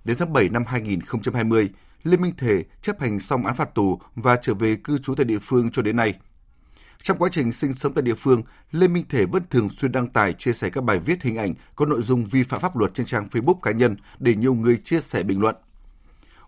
[0.05, 1.69] Đến tháng 7 năm 2020,
[2.03, 5.25] Lê Minh Thể chấp hành xong án phạt tù và trở về cư trú tại
[5.25, 6.14] địa phương cho đến nay.
[7.07, 8.43] Trong quá trình sinh sống tại địa phương,
[8.73, 11.55] Lê Minh Thể vẫn thường xuyên đăng tải chia sẻ các bài viết hình ảnh
[11.77, 14.79] có nội dung vi phạm pháp luật trên trang Facebook cá nhân để nhiều người
[14.85, 15.57] chia sẻ bình luận.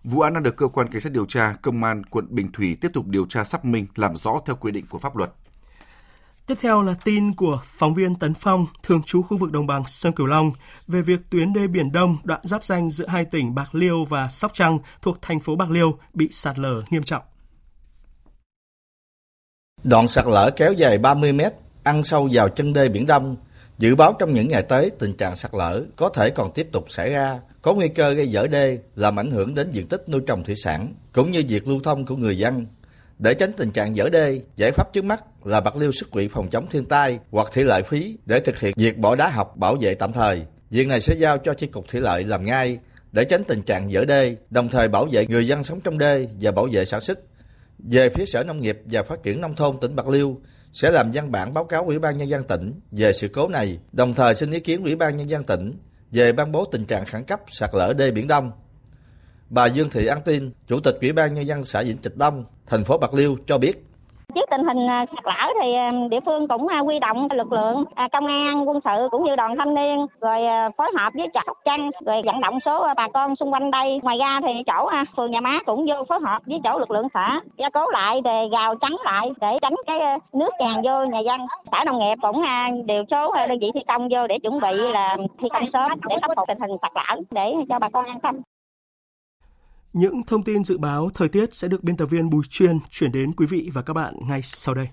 [0.03, 2.77] Vụ án đang được cơ quan cảnh sát điều tra công an quận Bình Thủy
[2.81, 5.31] tiếp tục điều tra xác minh làm rõ theo quy định của pháp luật.
[6.47, 9.83] Tiếp theo là tin của phóng viên Tấn Phong, thường trú khu vực đồng bằng
[9.87, 10.51] sông Cửu Long
[10.87, 14.29] về việc tuyến đê Biển Đông đoạn giáp danh giữa hai tỉnh Bạc Liêu và
[14.29, 17.23] Sóc Trăng thuộc thành phố Bạc Liêu bị sạt lở nghiêm trọng.
[19.83, 21.53] Đoạn sạt lở kéo dài 30 mét,
[21.83, 23.35] ăn sâu vào chân đê Biển Đông.
[23.77, 26.85] Dự báo trong những ngày tới, tình trạng sạt lở có thể còn tiếp tục
[26.89, 30.21] xảy ra, có nguy cơ gây dở đê, làm ảnh hưởng đến diện tích nuôi
[30.27, 32.65] trồng thủy sản, cũng như việc lưu thông của người dân.
[33.19, 36.27] Để tránh tình trạng dở đê, giải pháp trước mắt là Bạc Liêu xuất quỹ
[36.27, 39.57] phòng chống thiên tai hoặc thủy lợi phí để thực hiện việc bỏ đá học
[39.57, 40.45] bảo vệ tạm thời.
[40.69, 42.77] Việc này sẽ giao cho chi cục thủy lợi làm ngay
[43.11, 46.27] để tránh tình trạng dở đê, đồng thời bảo vệ người dân sống trong đê
[46.41, 47.19] và bảo vệ sản xuất.
[47.79, 50.41] Về phía Sở Nông nghiệp và Phát triển Nông thôn tỉnh Bạc Liêu,
[50.73, 53.79] sẽ làm văn bản báo cáo Ủy ban Nhân dân tỉnh về sự cố này,
[53.91, 55.77] đồng thời xin ý kiến Ủy ban Nhân dân tỉnh
[56.11, 58.51] về ban bố tình trạng khẩn cấp sạt lở đê Biển Đông.
[59.49, 62.45] Bà Dương Thị An Tin, Chủ tịch Ủy ban Nhân dân xã Vĩnh Trạch Đông,
[62.67, 63.85] thành phố Bạc Liêu cho biết.
[64.35, 67.51] Trước tình hình à, sạt lở thì à, địa phương cũng à, quy động lực
[67.53, 70.39] lượng công an, quân sự cũng như đoàn thanh niên rồi
[70.77, 73.99] phối hợp với chợ Sóc Trăng rồi vận động số bà con xung quanh đây.
[74.03, 77.07] Ngoài ra thì chỗ phường Nhà Má cũng vô phối hợp với chỗ lực lượng
[77.13, 79.99] xã gia cố lại để gào chắn lại để tránh cái
[80.33, 81.41] nước tràn vô nhà dân.
[81.71, 82.43] Xã nông nghiệp cũng
[82.85, 86.15] điều số đơn vị thi công vô để chuẩn bị là thi công sớm để
[86.21, 88.41] khắc phục tình hình sạt lở để cho bà con an tâm.
[89.93, 93.11] Những thông tin dự báo thời tiết sẽ được biên tập viên Bùi Chuyên chuyển
[93.11, 94.87] đến quý vị và các bạn ngay sau đây.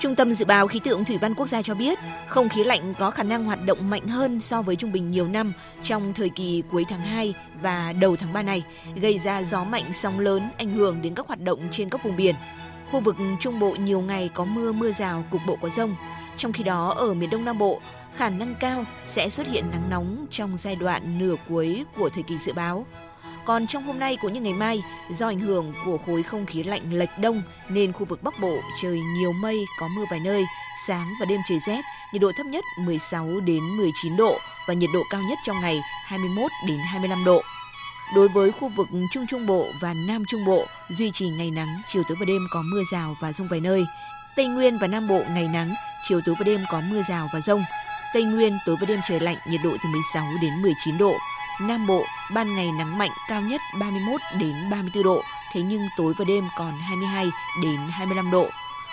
[0.00, 1.98] Trung tâm Dự báo Khí tượng Thủy văn Quốc gia cho biết,
[2.28, 5.28] không khí lạnh có khả năng hoạt động mạnh hơn so với trung bình nhiều
[5.28, 5.52] năm
[5.82, 8.62] trong thời kỳ cuối tháng 2 và đầu tháng 3 này,
[8.94, 12.16] gây ra gió mạnh sóng lớn ảnh hưởng đến các hoạt động trên các vùng
[12.16, 12.34] biển.
[12.90, 15.96] Khu vực Trung Bộ nhiều ngày có mưa mưa rào, cục bộ có rông.
[16.36, 17.80] Trong khi đó, ở miền Đông Nam Bộ,
[18.16, 22.22] khả năng cao sẽ xuất hiện nắng nóng trong giai đoạn nửa cuối của thời
[22.22, 22.86] kỳ dự báo.
[23.44, 26.62] Còn trong hôm nay cũng như ngày mai, do ảnh hưởng của khối không khí
[26.62, 30.44] lạnh lệch đông nên khu vực Bắc Bộ trời nhiều mây, có mưa vài nơi,
[30.86, 31.80] sáng và đêm trời rét,
[32.12, 34.38] nhiệt độ thấp nhất 16 đến 19 độ
[34.68, 37.42] và nhiệt độ cao nhất trong ngày 21 đến 25 độ.
[38.14, 41.80] Đối với khu vực Trung Trung Bộ và Nam Trung Bộ duy trì ngày nắng,
[41.88, 43.84] chiều tối và đêm có mưa rào và rông vài nơi.
[44.36, 45.74] Tây Nguyên và Nam Bộ ngày nắng,
[46.08, 47.62] chiều tối và đêm có mưa rào và rông.
[48.12, 51.14] Tây Nguyên tối và đêm trời lạnh, nhiệt độ từ 16 đến 19 độ.
[51.60, 52.04] Nam Bộ
[52.34, 56.44] ban ngày nắng mạnh cao nhất 31 đến 34 độ, thế nhưng tối và đêm
[56.56, 57.30] còn 22
[57.62, 58.48] đến 25 độ.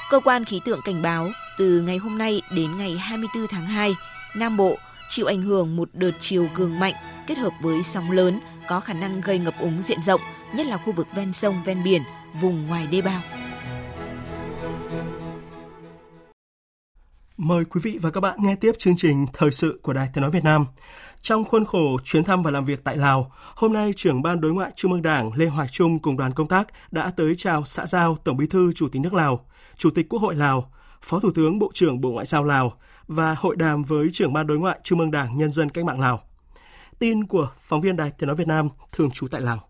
[0.09, 3.95] Cơ quan khí tượng cảnh báo từ ngày hôm nay đến ngày 24 tháng 2,
[4.35, 4.77] Nam Bộ
[5.09, 6.93] chịu ảnh hưởng một đợt chiều cường mạnh
[7.27, 10.21] kết hợp với sóng lớn có khả năng gây ngập úng diện rộng,
[10.53, 12.01] nhất là khu vực ven sông ven biển,
[12.41, 13.21] vùng ngoài đê bao.
[17.37, 20.21] Mời quý vị và các bạn nghe tiếp chương trình Thời sự của Đài Tiếng
[20.21, 20.65] Nói Việt Nam.
[21.21, 24.53] Trong khuôn khổ chuyến thăm và làm việc tại Lào, hôm nay trưởng ban đối
[24.53, 27.85] ngoại Trung ương Đảng Lê Hoài Trung cùng đoàn công tác đã tới chào xã
[27.85, 30.71] giao Tổng Bí thư Chủ tịch nước Lào, Chủ tịch Quốc hội Lào,
[31.01, 32.73] Phó Thủ tướng Bộ trưởng Bộ Ngoại giao Lào
[33.07, 35.99] và hội đàm với trưởng ban đối ngoại Trung ương Đảng Nhân dân Cách mạng
[35.99, 36.23] Lào.
[36.99, 39.69] Tin của phóng viên Đài Tiếng nói Việt Nam thường trú tại Lào.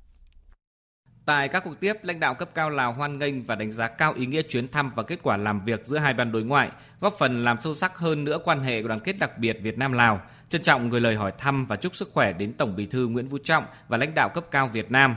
[1.27, 4.13] Tại các cuộc tiếp, lãnh đạo cấp cao Lào hoan nghênh và đánh giá cao
[4.13, 6.71] ý nghĩa chuyến thăm và kết quả làm việc giữa hai ban đối ngoại,
[7.01, 9.93] góp phần làm sâu sắc hơn nữa quan hệ đoàn kết đặc biệt Việt Nam
[9.93, 10.21] Lào.
[10.49, 13.29] Trân trọng gửi lời hỏi thăm và chúc sức khỏe đến Tổng Bí thư Nguyễn
[13.29, 15.15] Phú Trọng và lãnh đạo cấp cao Việt Nam.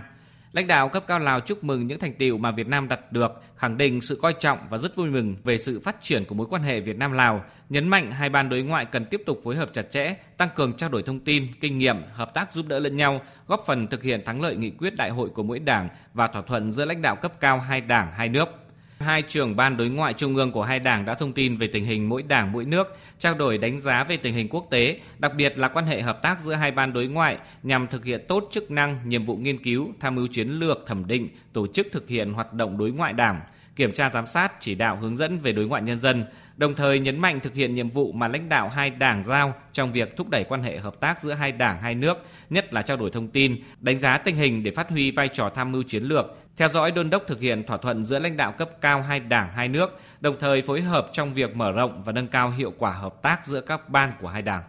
[0.53, 3.43] Lãnh đạo cấp cao Lào chúc mừng những thành tiệu mà Việt Nam đạt được,
[3.57, 6.47] khẳng định sự coi trọng và rất vui mừng về sự phát triển của mối
[6.51, 9.57] quan hệ Việt Nam Lào, nhấn mạnh hai ban đối ngoại cần tiếp tục phối
[9.57, 12.79] hợp chặt chẽ, tăng cường trao đổi thông tin, kinh nghiệm, hợp tác giúp đỡ
[12.79, 15.89] lẫn nhau, góp phần thực hiện thắng lợi nghị quyết đại hội của mỗi đảng
[16.15, 18.60] và thỏa thuận giữa lãnh đạo cấp cao hai đảng hai nước.
[19.01, 21.85] Hai trưởng ban đối ngoại trung ương của hai đảng đã thông tin về tình
[21.85, 25.33] hình mỗi đảng mỗi nước, trao đổi đánh giá về tình hình quốc tế, đặc
[25.37, 28.49] biệt là quan hệ hợp tác giữa hai ban đối ngoại nhằm thực hiện tốt
[28.53, 32.09] chức năng, nhiệm vụ nghiên cứu, tham mưu chiến lược, thẩm định, tổ chức thực
[32.09, 33.41] hiện hoạt động đối ngoại đảng,
[33.77, 36.25] kiểm tra giám sát, chỉ đạo hướng dẫn về đối ngoại nhân dân,
[36.57, 39.93] đồng thời nhấn mạnh thực hiện nhiệm vụ mà lãnh đạo hai đảng giao trong
[39.93, 42.97] việc thúc đẩy quan hệ hợp tác giữa hai đảng hai nước, nhất là trao
[42.97, 46.03] đổi thông tin, đánh giá tình hình để phát huy vai trò tham mưu chiến
[46.03, 46.27] lược,
[46.61, 49.53] theo dõi đôn đốc thực hiện thỏa thuận giữa lãnh đạo cấp cao hai đảng
[49.53, 49.91] hai nước,
[50.21, 53.47] đồng thời phối hợp trong việc mở rộng và nâng cao hiệu quả hợp tác
[53.47, 54.63] giữa các ban của hai đảng.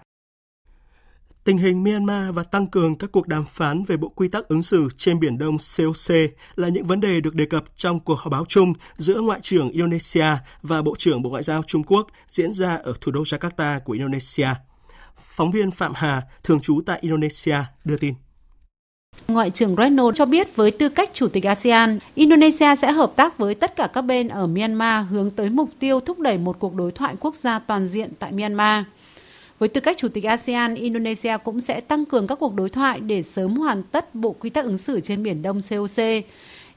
[1.43, 4.63] Tình hình Myanmar và tăng cường các cuộc đàm phán về bộ quy tắc ứng
[4.63, 6.15] xử trên Biển Đông COC
[6.55, 9.69] là những vấn đề được đề cập trong cuộc họp báo chung giữa Ngoại trưởng
[9.69, 10.27] Indonesia
[10.61, 13.93] và Bộ trưởng Bộ Ngoại giao Trung Quốc diễn ra ở thủ đô Jakarta của
[13.93, 14.49] Indonesia.
[15.35, 18.13] Phóng viên Phạm Hà, thường trú tại Indonesia, đưa tin.
[19.31, 23.37] Ngoại trưởng Reno cho biết với tư cách Chủ tịch ASEAN, Indonesia sẽ hợp tác
[23.37, 26.75] với tất cả các bên ở Myanmar hướng tới mục tiêu thúc đẩy một cuộc
[26.75, 28.83] đối thoại quốc gia toàn diện tại Myanmar.
[29.59, 32.99] Với tư cách Chủ tịch ASEAN, Indonesia cũng sẽ tăng cường các cuộc đối thoại
[32.99, 36.03] để sớm hoàn tất Bộ Quy tắc ứng xử trên Biển Đông COC.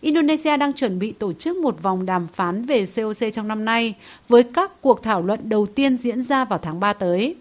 [0.00, 3.94] Indonesia đang chuẩn bị tổ chức một vòng đàm phán về COC trong năm nay,
[4.28, 7.36] với các cuộc thảo luận đầu tiên diễn ra vào tháng 3 tới.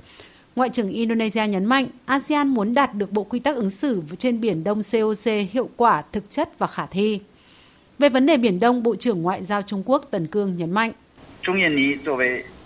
[0.56, 4.42] Ngoại trưởng Indonesia nhấn mạnh ASEAN muốn đạt được bộ quy tắc ứng xử trên
[4.42, 7.20] Biển Đông COC hiệu quả, thực chất và khả thi.
[8.00, 10.92] Về vấn đề Biển Đông, Bộ trưởng Ngoại giao Trung Quốc Tần Cương nhấn mạnh.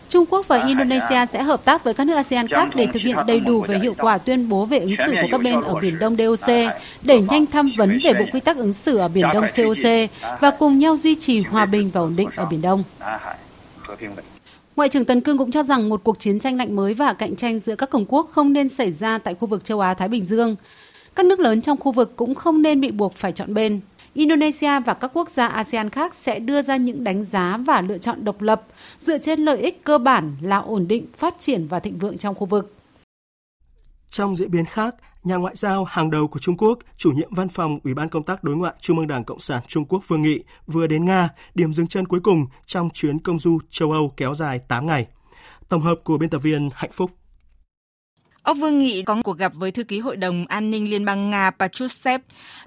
[0.10, 3.18] Trung Quốc và Indonesia sẽ hợp tác với các nước ASEAN khác để thực hiện
[3.28, 6.00] đầy đủ về hiệu quả tuyên bố về ứng xử của các bên ở Biển
[6.00, 6.50] Đông DOC,
[7.04, 10.10] đẩy nhanh tham vấn về bộ quy tắc ứng xử ở Biển Đông COC
[10.40, 12.84] và cùng nhau duy trì hòa bình và ổn định ở Biển Đông.
[14.78, 17.36] Ngoại trưởng Tần Cương cũng cho rằng một cuộc chiến tranh lạnh mới và cạnh
[17.36, 20.08] tranh giữa các cường quốc không nên xảy ra tại khu vực châu Á Thái
[20.08, 20.56] Bình Dương.
[21.16, 23.80] Các nước lớn trong khu vực cũng không nên bị buộc phải chọn bên.
[24.14, 27.98] Indonesia và các quốc gia ASEAN khác sẽ đưa ra những đánh giá và lựa
[27.98, 28.64] chọn độc lập
[29.02, 32.36] dựa trên lợi ích cơ bản là ổn định, phát triển và thịnh vượng trong
[32.36, 32.77] khu vực.
[34.12, 37.50] Trong diễn biến khác, nhà ngoại giao hàng đầu của Trung Quốc, chủ nhiệm văn
[37.50, 40.22] phòng Ủy ban Công tác Đối ngoại Trung ương Đảng Cộng sản Trung Quốc Vương
[40.22, 44.14] Nghị vừa đến Nga, điểm dừng chân cuối cùng trong chuyến công du châu Âu
[44.18, 45.08] kéo dài 8 ngày.
[45.70, 47.12] Tổng hợp của biên tập viên Hạnh Phúc.
[48.48, 51.30] Ông Vương Nghị có cuộc gặp với thư ký Hội đồng An ninh Liên bang
[51.30, 52.22] Nga Patrushev.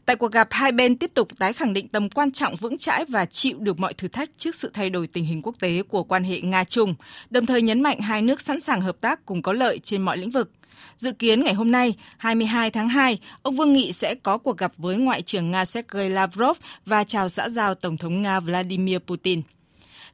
[0.07, 3.05] Tại cuộc gặp, hai bên tiếp tục tái khẳng định tầm quan trọng vững chãi
[3.09, 6.03] và chịu được mọi thử thách trước sự thay đổi tình hình quốc tế của
[6.03, 6.95] quan hệ Nga-Trung,
[7.31, 10.17] đồng thời nhấn mạnh hai nước sẵn sàng hợp tác cùng có lợi trên mọi
[10.17, 10.51] lĩnh vực.
[10.97, 14.73] Dự kiến ngày hôm nay, 22 tháng 2, ông Vương Nghị sẽ có cuộc gặp
[14.77, 19.43] với Ngoại trưởng Nga Sergei Lavrov và chào xã giao Tổng thống Nga Vladimir Putin.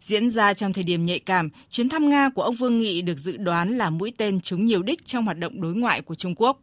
[0.00, 3.18] Diễn ra trong thời điểm nhạy cảm, chuyến thăm Nga của ông Vương Nghị được
[3.18, 6.34] dự đoán là mũi tên trúng nhiều đích trong hoạt động đối ngoại của Trung
[6.36, 6.60] Quốc.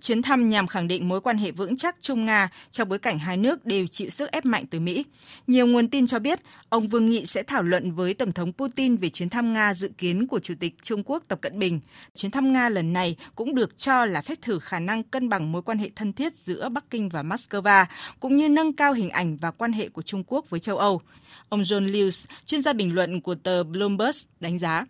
[0.00, 3.36] Chuyến thăm nhằm khẳng định mối quan hệ vững chắc Trung-Nga trong bối cảnh hai
[3.36, 5.04] nước đều chịu sức ép mạnh từ Mỹ.
[5.46, 8.96] Nhiều nguồn tin cho biết, ông Vương Nghị sẽ thảo luận với Tổng thống Putin
[8.96, 11.80] về chuyến thăm Nga dự kiến của Chủ tịch Trung Quốc Tập Cận Bình.
[12.14, 15.52] Chuyến thăm Nga lần này cũng được cho là phép thử khả năng cân bằng
[15.52, 17.84] mối quan hệ thân thiết giữa Bắc Kinh và Moscow,
[18.20, 21.00] cũng như nâng cao hình ảnh và quan hệ của Trung Quốc với châu Âu.
[21.48, 24.84] Ông John Lewis, chuyên gia bình luận của tờ Bloomberg, đánh giá.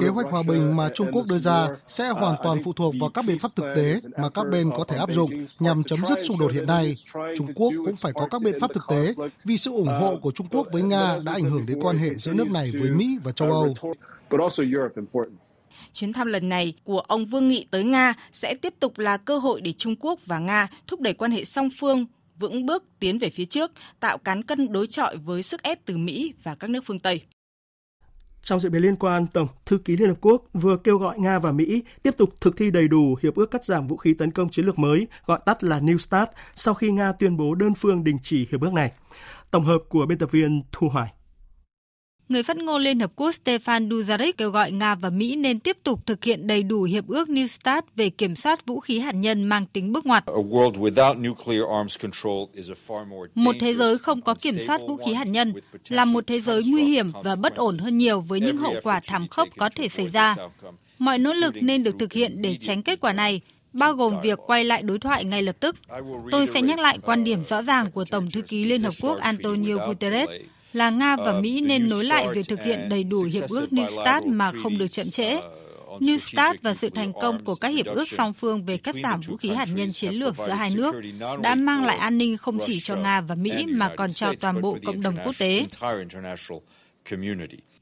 [0.00, 3.10] Kế hoạch hòa bình mà Trung Quốc đưa ra sẽ hoàn toàn phụ thuộc vào
[3.10, 6.18] các biện pháp thực tế mà các bên có thể áp dụng nhằm chấm dứt
[6.24, 6.96] xung đột hiện nay.
[7.36, 9.14] Trung Quốc cũng phải có các biện pháp thực tế
[9.44, 12.14] vì sự ủng hộ của Trung Quốc với Nga đã ảnh hưởng đến quan hệ
[12.14, 13.74] giữa nước này với Mỹ và châu Âu.
[15.92, 19.38] Chuyến thăm lần này của ông Vương Nghị tới Nga sẽ tiếp tục là cơ
[19.38, 22.06] hội để Trung Quốc và Nga thúc đẩy quan hệ song phương
[22.38, 25.96] vững bước tiến về phía trước, tạo cán cân đối chọi với sức ép từ
[25.96, 27.20] Mỹ và các nước phương Tây.
[28.46, 31.38] Trong diễn biến liên quan, Tổng thư ký Liên Hợp Quốc vừa kêu gọi Nga
[31.38, 34.30] và Mỹ tiếp tục thực thi đầy đủ hiệp ước cắt giảm vũ khí tấn
[34.30, 37.74] công chiến lược mới, gọi tắt là New START, sau khi Nga tuyên bố đơn
[37.74, 38.92] phương đình chỉ hiệp ước này.
[39.50, 41.12] Tổng hợp của biên tập viên Thu Hoài.
[42.28, 45.76] Người phát ngôn Liên Hợp Quốc Stefan Dujarric kêu gọi Nga và Mỹ nên tiếp
[45.82, 49.12] tục thực hiện đầy đủ hiệp ước New START về kiểm soát vũ khí hạt
[49.12, 50.24] nhân mang tính bước ngoặt.
[53.34, 55.52] Một thế giới không có kiểm soát vũ khí hạt nhân
[55.88, 59.00] là một thế giới nguy hiểm và bất ổn hơn nhiều với những hậu quả
[59.06, 60.36] thảm khốc có thể xảy ra.
[60.98, 63.40] Mọi nỗ lực nên được thực hiện để tránh kết quả này,
[63.72, 65.76] bao gồm việc quay lại đối thoại ngay lập tức.
[66.30, 69.18] Tôi sẽ nhắc lại quan điểm rõ ràng của Tổng thư ký Liên Hợp Quốc
[69.18, 70.28] Antonio Guterres
[70.76, 74.02] là Nga và Mỹ nên nối lại việc thực hiện đầy đủ hiệp ước New
[74.02, 75.40] START mà không được chậm trễ.
[76.00, 79.20] New START và sự thành công của các hiệp ước song phương về cắt giảm
[79.20, 80.94] vũ khí hạt nhân chiến lược giữa hai nước
[81.42, 84.60] đã mang lại an ninh không chỉ cho Nga và Mỹ mà còn cho toàn
[84.60, 85.66] bộ cộng đồng quốc tế.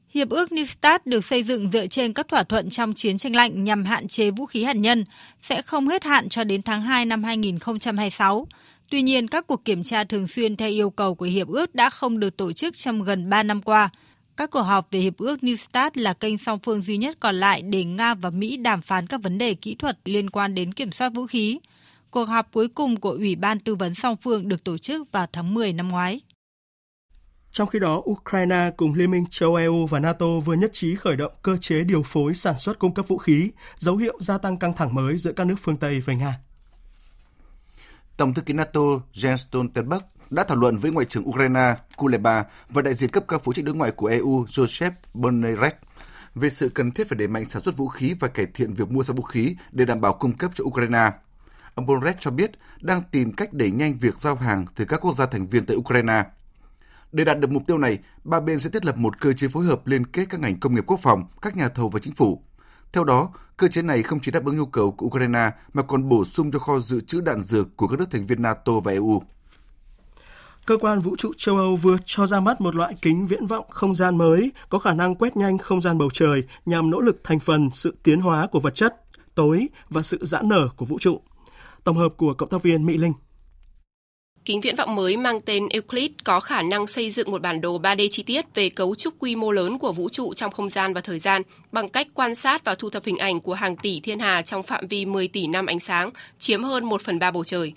[0.09, 3.35] Hiệp ước New START được xây dựng dựa trên các thỏa thuận trong chiến tranh
[3.35, 5.05] lạnh nhằm hạn chế vũ khí hạt nhân,
[5.41, 8.47] sẽ không hết hạn cho đến tháng 2 năm 2026.
[8.89, 11.89] Tuy nhiên, các cuộc kiểm tra thường xuyên theo yêu cầu của Hiệp ước đã
[11.89, 13.89] không được tổ chức trong gần 3 năm qua.
[14.37, 17.35] Các cuộc họp về Hiệp ước New START là kênh song phương duy nhất còn
[17.35, 20.73] lại để Nga và Mỹ đàm phán các vấn đề kỹ thuật liên quan đến
[20.73, 21.59] kiểm soát vũ khí.
[22.11, 25.27] Cuộc họp cuối cùng của Ủy ban Tư vấn song phương được tổ chức vào
[25.33, 26.21] tháng 10 năm ngoái.
[27.51, 31.15] Trong khi đó, Ukraine cùng Liên minh châu Âu và NATO vừa nhất trí khởi
[31.15, 34.59] động cơ chế điều phối sản xuất cung cấp vũ khí, dấu hiệu gia tăng
[34.59, 36.39] căng thẳng mới giữa các nước phương Tây với Nga.
[38.17, 38.81] Tổng thư ký NATO
[39.13, 43.39] Jens Stoltenberg đã thảo luận với Ngoại trưởng Ukraine Kuleba và đại diện cấp cao
[43.39, 45.65] phụ trách đối ngoại của EU Joseph Borrell
[46.35, 48.91] về sự cần thiết phải đẩy mạnh sản xuất vũ khí và cải thiện việc
[48.91, 51.11] mua sắm vũ khí để đảm bảo cung cấp cho Ukraine.
[51.75, 52.51] Ông Borrell cho biết
[52.81, 55.77] đang tìm cách đẩy nhanh việc giao hàng từ các quốc gia thành viên tại
[55.77, 56.23] Ukraine.
[57.11, 59.65] Để đạt được mục tiêu này, ba bên sẽ thiết lập một cơ chế phối
[59.65, 62.41] hợp liên kết các ngành công nghiệp quốc phòng, các nhà thầu và chính phủ.
[62.93, 66.09] Theo đó, cơ chế này không chỉ đáp ứng nhu cầu của Ukraine mà còn
[66.09, 68.91] bổ sung cho kho dự trữ đạn dược của các nước thành viên NATO và
[68.91, 69.21] EU.
[70.65, 73.65] Cơ quan vũ trụ châu Âu vừa cho ra mắt một loại kính viễn vọng
[73.69, 77.21] không gian mới có khả năng quét nhanh không gian bầu trời nhằm nỗ lực
[77.23, 78.95] thành phần sự tiến hóa của vật chất,
[79.35, 81.21] tối và sự giãn nở của vũ trụ.
[81.83, 83.13] Tổng hợp của cộng tác viên Mỹ Linh.
[84.45, 87.79] Kính viễn vọng mới mang tên Euclid có khả năng xây dựng một bản đồ
[87.79, 90.93] 3D chi tiết về cấu trúc quy mô lớn của vũ trụ trong không gian
[90.93, 91.41] và thời gian
[91.71, 94.63] bằng cách quan sát và thu thập hình ảnh của hàng tỷ thiên hà trong
[94.63, 97.73] phạm vi 10 tỷ năm ánh sáng, chiếm hơn 1 phần 3 bầu trời.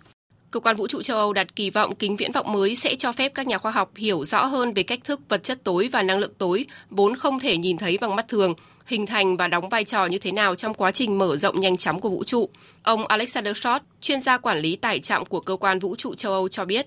[0.50, 3.12] Cơ quan vũ trụ châu Âu đặt kỳ vọng kính viễn vọng mới sẽ cho
[3.12, 6.02] phép các nhà khoa học hiểu rõ hơn về cách thức vật chất tối và
[6.02, 8.54] năng lượng tối vốn không thể nhìn thấy bằng mắt thường,
[8.88, 11.76] hình thành và đóng vai trò như thế nào trong quá trình mở rộng nhanh
[11.76, 12.48] chóng của vũ trụ.
[12.82, 16.32] Ông Alexander Short, chuyên gia quản lý tải trọng của cơ quan vũ trụ châu
[16.32, 16.86] Âu cho biết.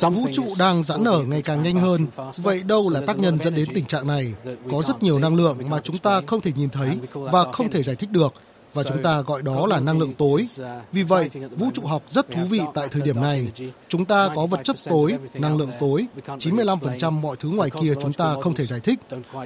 [0.00, 2.06] Vũ trụ đang giãn nở ngày càng nhanh hơn.
[2.36, 4.34] Vậy đâu là tác nhân dẫn đến tình trạng này?
[4.70, 7.82] Có rất nhiều năng lượng mà chúng ta không thể nhìn thấy và không thể
[7.82, 8.34] giải thích được
[8.74, 10.46] và chúng ta gọi đó là năng lượng tối.
[10.92, 13.48] Vì vậy, vũ trụ học rất thú vị tại thời điểm này.
[13.88, 18.12] Chúng ta có vật chất tối, năng lượng tối, 95% mọi thứ ngoài kia chúng
[18.12, 18.98] ta không thể giải thích.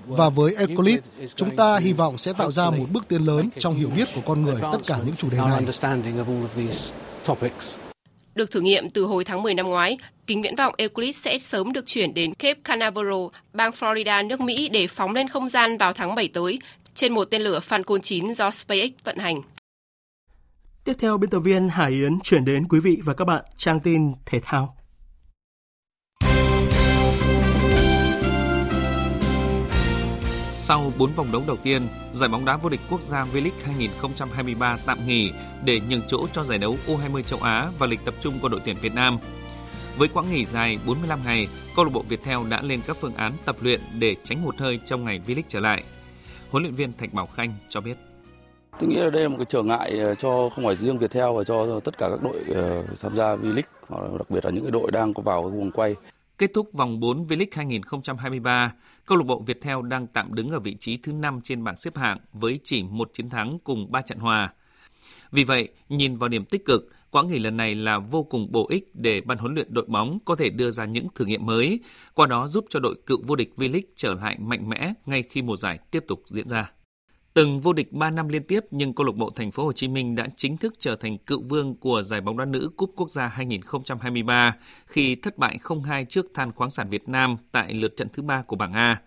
[0.07, 0.99] Và với Euclid,
[1.35, 4.21] chúng ta hy vọng sẽ tạo ra một bước tiến lớn trong hiểu biết của
[4.27, 5.65] con người tất cả những chủ đề này.
[8.35, 11.73] Được thử nghiệm từ hồi tháng 10 năm ngoái, kính viễn vọng Euclid sẽ sớm
[11.73, 15.93] được chuyển đến Cape Canaveral, bang Florida, nước Mỹ để phóng lên không gian vào
[15.93, 16.59] tháng 7 tới
[16.95, 19.43] trên một tên lửa Falcon 9 do SpaceX vận hành.
[20.85, 23.81] Tiếp theo, biên tập viên Hải Yến chuyển đến quý vị và các bạn trang
[23.81, 24.77] tin thể thao.
[30.53, 31.83] Sau 4 vòng đấu đầu tiên,
[32.15, 35.33] giải bóng đá vô địch quốc gia V-League 2023 tạm nghỉ
[35.65, 38.61] để nhường chỗ cho giải đấu U20 châu Á và lịch tập trung của đội
[38.65, 39.19] tuyển Việt Nam.
[39.97, 43.33] Với quãng nghỉ dài 45 ngày, câu lạc bộ Viettel đã lên các phương án
[43.45, 45.83] tập luyện để tránh hụt hơi trong ngày V-League trở lại.
[46.53, 47.97] Huấn luyện viên Thạch Bảo Khanh cho biết.
[48.79, 51.37] Tôi nghĩ là đây là một cái trở ngại ờ, cho không phải riêng Viettel
[51.37, 54.71] và cho tất cả các đội ờ, tham gia V-League, đặc biệt là những cái
[54.71, 55.95] đội đang có vào vùng quay.
[56.39, 58.75] Kết thúc vòng 4 V-League 2023,
[59.07, 61.97] câu lạc bộ Viettel đang tạm đứng ở vị trí thứ 5 trên bảng xếp
[61.97, 64.53] hạng với chỉ một chiến thắng cùng 3 trận hòa.
[65.31, 68.67] Vì vậy, nhìn vào điểm tích cực, quãng nghỉ lần này là vô cùng bổ
[68.69, 71.81] ích để ban huấn luyện đội bóng có thể đưa ra những thử nghiệm mới,
[72.15, 75.43] qua đó giúp cho đội cựu vô địch V-League trở lại mạnh mẽ ngay khi
[75.43, 76.73] mùa giải tiếp tục diễn ra.
[77.35, 79.89] Từng vô địch 3 năm liên tiếp nhưng câu lạc bộ Thành phố Hồ Chí
[79.89, 83.11] Minh đã chính thức trở thành cựu vương của giải bóng đá nữ Cúp Quốc
[83.11, 84.57] gia 2023
[84.87, 88.43] khi thất bại 0-2 trước Than khoáng sản Việt Nam tại lượt trận thứ ba
[88.43, 89.01] của bảng A.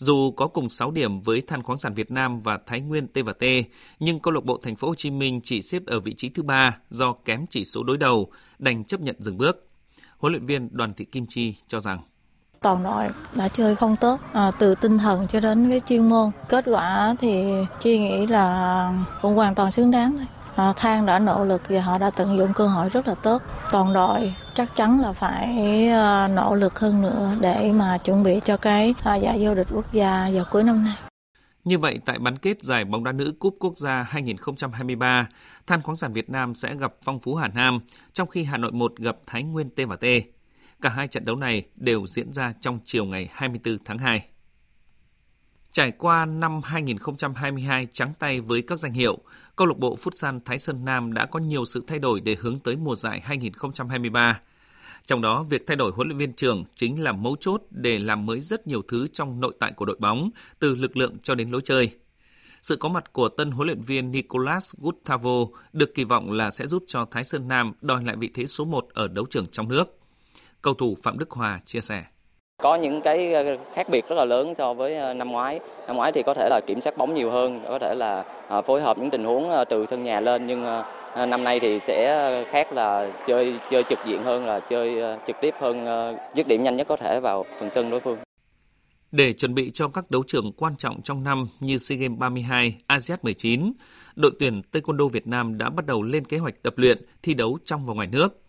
[0.00, 3.44] Dù có cùng 6 điểm với Than khoáng sản Việt Nam và Thái Nguyên T&T,
[3.98, 6.42] nhưng câu lạc bộ Thành phố Hồ Chí Minh chỉ xếp ở vị trí thứ
[6.42, 9.68] ba do kém chỉ số đối đầu, đành chấp nhận dừng bước.
[10.18, 11.98] Huấn luyện viên Đoàn Thị Kim Chi cho rằng.
[12.62, 16.30] Toàn đội đã chơi không tốt à, từ tinh thần cho đến cái chuyên môn.
[16.48, 17.44] Kết quả thì
[17.80, 18.92] chi nghĩ là
[19.22, 20.26] cũng hoàn toàn xứng đáng thôi
[20.60, 23.42] à, Thang đã nỗ lực và họ đã tận dụng cơ hội rất là tốt.
[23.72, 28.40] Toàn đội chắc chắn là phải ờ, nỗ lực hơn nữa để mà chuẩn bị
[28.44, 30.94] cho cái ờ, giải vô địch quốc gia vào cuối năm nay.
[31.64, 35.28] Như vậy, tại bán kết giải bóng đá nữ Cúp Quốc gia 2023,
[35.66, 37.78] Than khoáng sản Việt Nam sẽ gặp Phong Phú Hà Nam,
[38.12, 40.06] trong khi Hà Nội 1 gặp Thái Nguyên T&T.
[40.82, 44.24] Cả hai trận đấu này đều diễn ra trong chiều ngày 24 tháng 2.
[45.72, 49.18] Trải qua năm 2022 trắng tay với các danh hiệu,
[49.56, 52.58] câu lạc bộ Futsal Thái Sơn Nam đã có nhiều sự thay đổi để hướng
[52.58, 54.40] tới mùa giải 2023.
[55.06, 58.26] Trong đó, việc thay đổi huấn luyện viên trưởng chính là mấu chốt để làm
[58.26, 61.50] mới rất nhiều thứ trong nội tại của đội bóng, từ lực lượng cho đến
[61.50, 61.90] lối chơi.
[62.62, 66.66] Sự có mặt của tân huấn luyện viên Nicolas Gustavo được kỳ vọng là sẽ
[66.66, 69.68] giúp cho Thái Sơn Nam đòi lại vị thế số 1 ở đấu trường trong
[69.68, 69.98] nước.
[70.62, 72.04] Cầu thủ Phạm Đức Hòa chia sẻ.
[72.60, 75.60] Có những cái ờ, khác biệt rất là lớn so với ờ, năm ngoái.
[75.86, 78.62] Năm ngoái thì có thể là kiểm soát bóng nhiều hơn, có thể là ờ,
[78.62, 80.64] phối hợp những tình huống từ sân nhà lên nhưng
[81.16, 85.54] năm nay thì sẽ khác là chơi chơi trực diện hơn là chơi trực tiếp
[85.60, 85.86] hơn,
[86.34, 88.18] dứt điểm nhanh nhất có thể vào phần sân đối phương.
[89.12, 92.76] Để chuẩn bị cho các đấu trường quan trọng trong năm như SEA Games 32,
[92.86, 93.72] ASEAN 19,
[94.16, 97.58] đội tuyển Taekwondo Việt Nam đã bắt đầu lên kế hoạch tập luyện, thi đấu
[97.64, 98.39] trong và ngoài nước.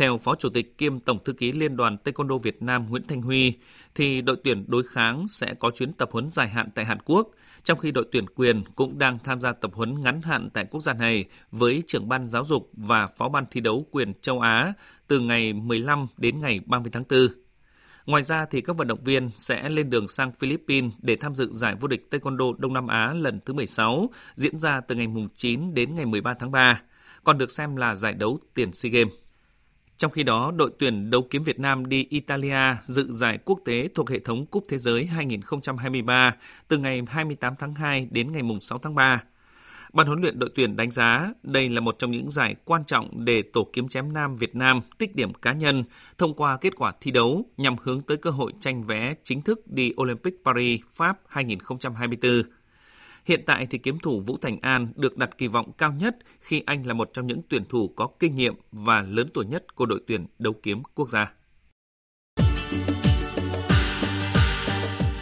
[0.00, 3.22] Theo Phó Chủ tịch kiêm Tổng Thư ký Liên đoàn Taekwondo Việt Nam Nguyễn Thanh
[3.22, 3.52] Huy,
[3.94, 7.30] thì đội tuyển đối kháng sẽ có chuyến tập huấn dài hạn tại Hàn Quốc,
[7.62, 10.80] trong khi đội tuyển quyền cũng đang tham gia tập huấn ngắn hạn tại quốc
[10.80, 14.72] gia này với trưởng ban giáo dục và phó ban thi đấu quyền châu Á
[15.06, 17.28] từ ngày 15 đến ngày 30 tháng 4.
[18.06, 21.52] Ngoài ra thì các vận động viên sẽ lên đường sang Philippines để tham dự
[21.52, 25.74] giải vô địch Taekwondo Đông Nam Á lần thứ 16 diễn ra từ ngày 9
[25.74, 26.82] đến ngày 13 tháng 3,
[27.24, 29.14] còn được xem là giải đấu tiền SEA Games.
[30.00, 33.88] Trong khi đó, đội tuyển đấu kiếm Việt Nam đi Italia dự giải quốc tế
[33.94, 36.36] thuộc hệ thống Cúp Thế giới 2023
[36.68, 39.22] từ ngày 28 tháng 2 đến ngày 6 tháng 3.
[39.92, 43.24] Ban huấn luyện đội tuyển đánh giá đây là một trong những giải quan trọng
[43.24, 45.84] để tổ kiếm chém nam Việt Nam tích điểm cá nhân
[46.18, 49.60] thông qua kết quả thi đấu nhằm hướng tới cơ hội tranh vé chính thức
[49.66, 52.42] đi Olympic Paris, Pháp 2024.
[53.24, 56.62] Hiện tại thì kiếm thủ Vũ Thành An được đặt kỳ vọng cao nhất khi
[56.66, 59.86] anh là một trong những tuyển thủ có kinh nghiệm và lớn tuổi nhất của
[59.86, 61.32] đội tuyển đấu kiếm quốc gia.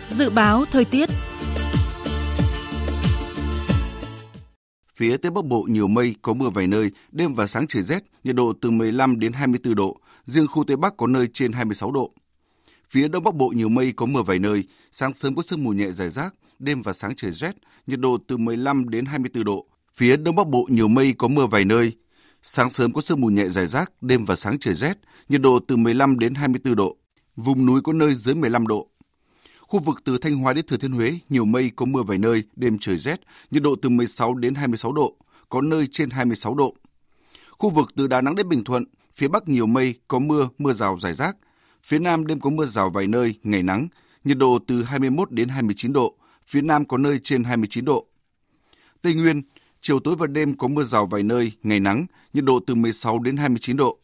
[0.09, 1.09] Dự báo thời tiết
[4.97, 8.03] Phía Tây Bắc Bộ nhiều mây, có mưa vài nơi, đêm và sáng trời rét,
[8.25, 11.93] nhiệt độ từ 15 đến 24 độ, riêng khu Tây Bắc có nơi trên 26
[11.93, 12.13] độ.
[12.91, 15.71] Phía Đông Bắc Bộ nhiều mây có mưa vài nơi, sáng sớm có sương mù
[15.71, 17.57] nhẹ rải rác, đêm và sáng trời rét,
[17.87, 19.67] nhiệt độ từ 15 đến 24 độ.
[19.95, 21.97] Phía Đông Bắc Bộ nhiều mây có mưa vài nơi,
[22.43, 24.99] sáng sớm có sương mù nhẹ rải rác, đêm và sáng trời rét,
[25.29, 26.97] nhiệt độ từ 15 đến 24 độ.
[27.37, 28.89] Vùng núi có nơi dưới 15 độ.
[29.61, 32.43] Khu vực từ Thanh Hóa đến Thừa Thiên Huế nhiều mây có mưa vài nơi,
[32.57, 35.17] đêm trời rét, nhiệt độ từ 16 đến 26 độ,
[35.49, 36.75] có nơi trên 26 độ.
[37.51, 38.85] Khu vực từ Đà Nẵng đến Bình Thuận,
[39.15, 41.37] phía Bắc nhiều mây, có mưa, mưa rào rải rác,
[41.83, 43.89] Phía Nam đêm có mưa rào vài nơi, ngày nắng,
[44.25, 46.15] nhiệt độ từ 21 đến 29 độ,
[46.49, 48.07] phía Nam có nơi trên 29 độ.
[49.03, 49.43] Tây Nguyên,
[49.81, 53.19] chiều tối và đêm có mưa rào vài nơi, ngày nắng, nhiệt độ từ 16
[53.19, 53.99] đến 29 độ.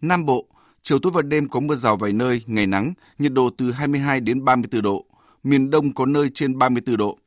[0.00, 0.46] Nam Bộ,
[0.82, 4.20] chiều tối và đêm có mưa rào vài nơi, ngày nắng, nhiệt độ từ 22
[4.20, 5.06] đến 34 độ.
[5.42, 7.18] Miền Đông có nơi trên 34 độ.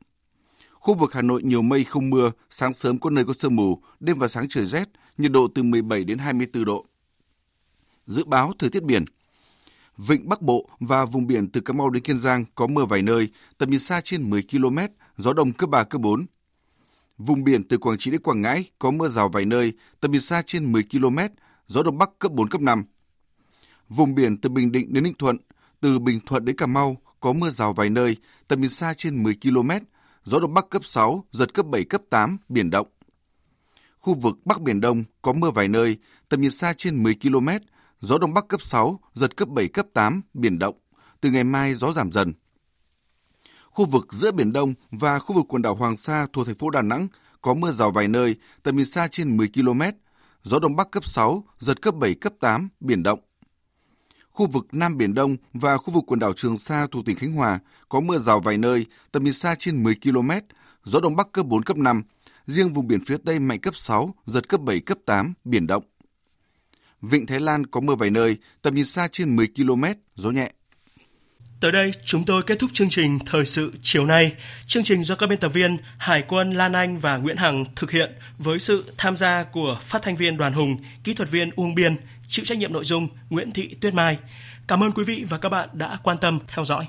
[0.72, 3.82] Khu vực Hà Nội nhiều mây không mưa, sáng sớm có nơi có sương mù,
[4.00, 6.86] đêm và sáng trời rét, nhiệt độ từ 17 đến 24 độ.
[8.06, 9.04] Dự báo thời tiết biển–
[10.06, 13.02] Vịnh Bắc Bộ và vùng biển từ Cà Mau đến Kiên Giang có mưa vài
[13.02, 13.28] nơi,
[13.58, 14.78] tầm nhìn xa trên 10 km,
[15.16, 16.26] gió đông cấp 3, cấp 4.
[17.18, 20.20] Vùng biển từ Quảng Trị đến Quảng Ngãi có mưa rào vài nơi, tầm nhìn
[20.20, 21.18] xa trên 10 km,
[21.66, 22.84] gió đông bắc cấp 4, cấp 5.
[23.88, 25.36] Vùng biển từ Bình Định đến Ninh Thuận,
[25.80, 28.16] từ Bình Thuận đến Cà Mau có mưa rào vài nơi,
[28.48, 29.70] tầm nhìn xa trên 10 km,
[30.24, 32.86] gió đông bắc cấp 6, giật cấp 7, cấp 8, biển động.
[33.98, 35.98] Khu vực Bắc Biển Đông có mưa vài nơi,
[36.28, 37.48] tầm nhìn xa trên 10 km,
[38.00, 40.74] gió đông bắc cấp 6, giật cấp 7, cấp 8, biển động.
[41.20, 42.32] Từ ngày mai gió giảm dần.
[43.70, 46.70] Khu vực giữa Biển Đông và khu vực quần đảo Hoàng Sa thuộc thành phố
[46.70, 47.08] Đà Nẵng
[47.42, 49.82] có mưa rào vài nơi, tầm nhìn xa trên 10 km,
[50.42, 53.18] gió đông bắc cấp 6, giật cấp 7, cấp 8, biển động.
[54.30, 57.32] Khu vực Nam Biển Đông và khu vực quần đảo Trường Sa thuộc tỉnh Khánh
[57.32, 60.30] Hòa có mưa rào vài nơi, tầm nhìn xa trên 10 km,
[60.84, 62.02] gió đông bắc cấp 4, cấp 5,
[62.46, 65.82] riêng vùng biển phía Tây mạnh cấp 6, giật cấp 7, cấp 8, biển động.
[67.02, 69.84] Vịnh Thái Lan có mưa vài nơi, tầm nhìn xa trên 10 km,
[70.14, 70.50] gió nhẹ.
[71.60, 74.34] Tới đây, chúng tôi kết thúc chương trình Thời sự chiều nay.
[74.66, 77.90] Chương trình do các biên tập viên Hải quân Lan Anh và Nguyễn Hằng thực
[77.90, 81.74] hiện với sự tham gia của phát thanh viên Đoàn Hùng, kỹ thuật viên Uông
[81.74, 81.96] Biên,
[82.28, 84.18] chịu trách nhiệm nội dung Nguyễn Thị Tuyết Mai.
[84.68, 86.86] Cảm ơn quý vị và các bạn đã quan tâm theo dõi.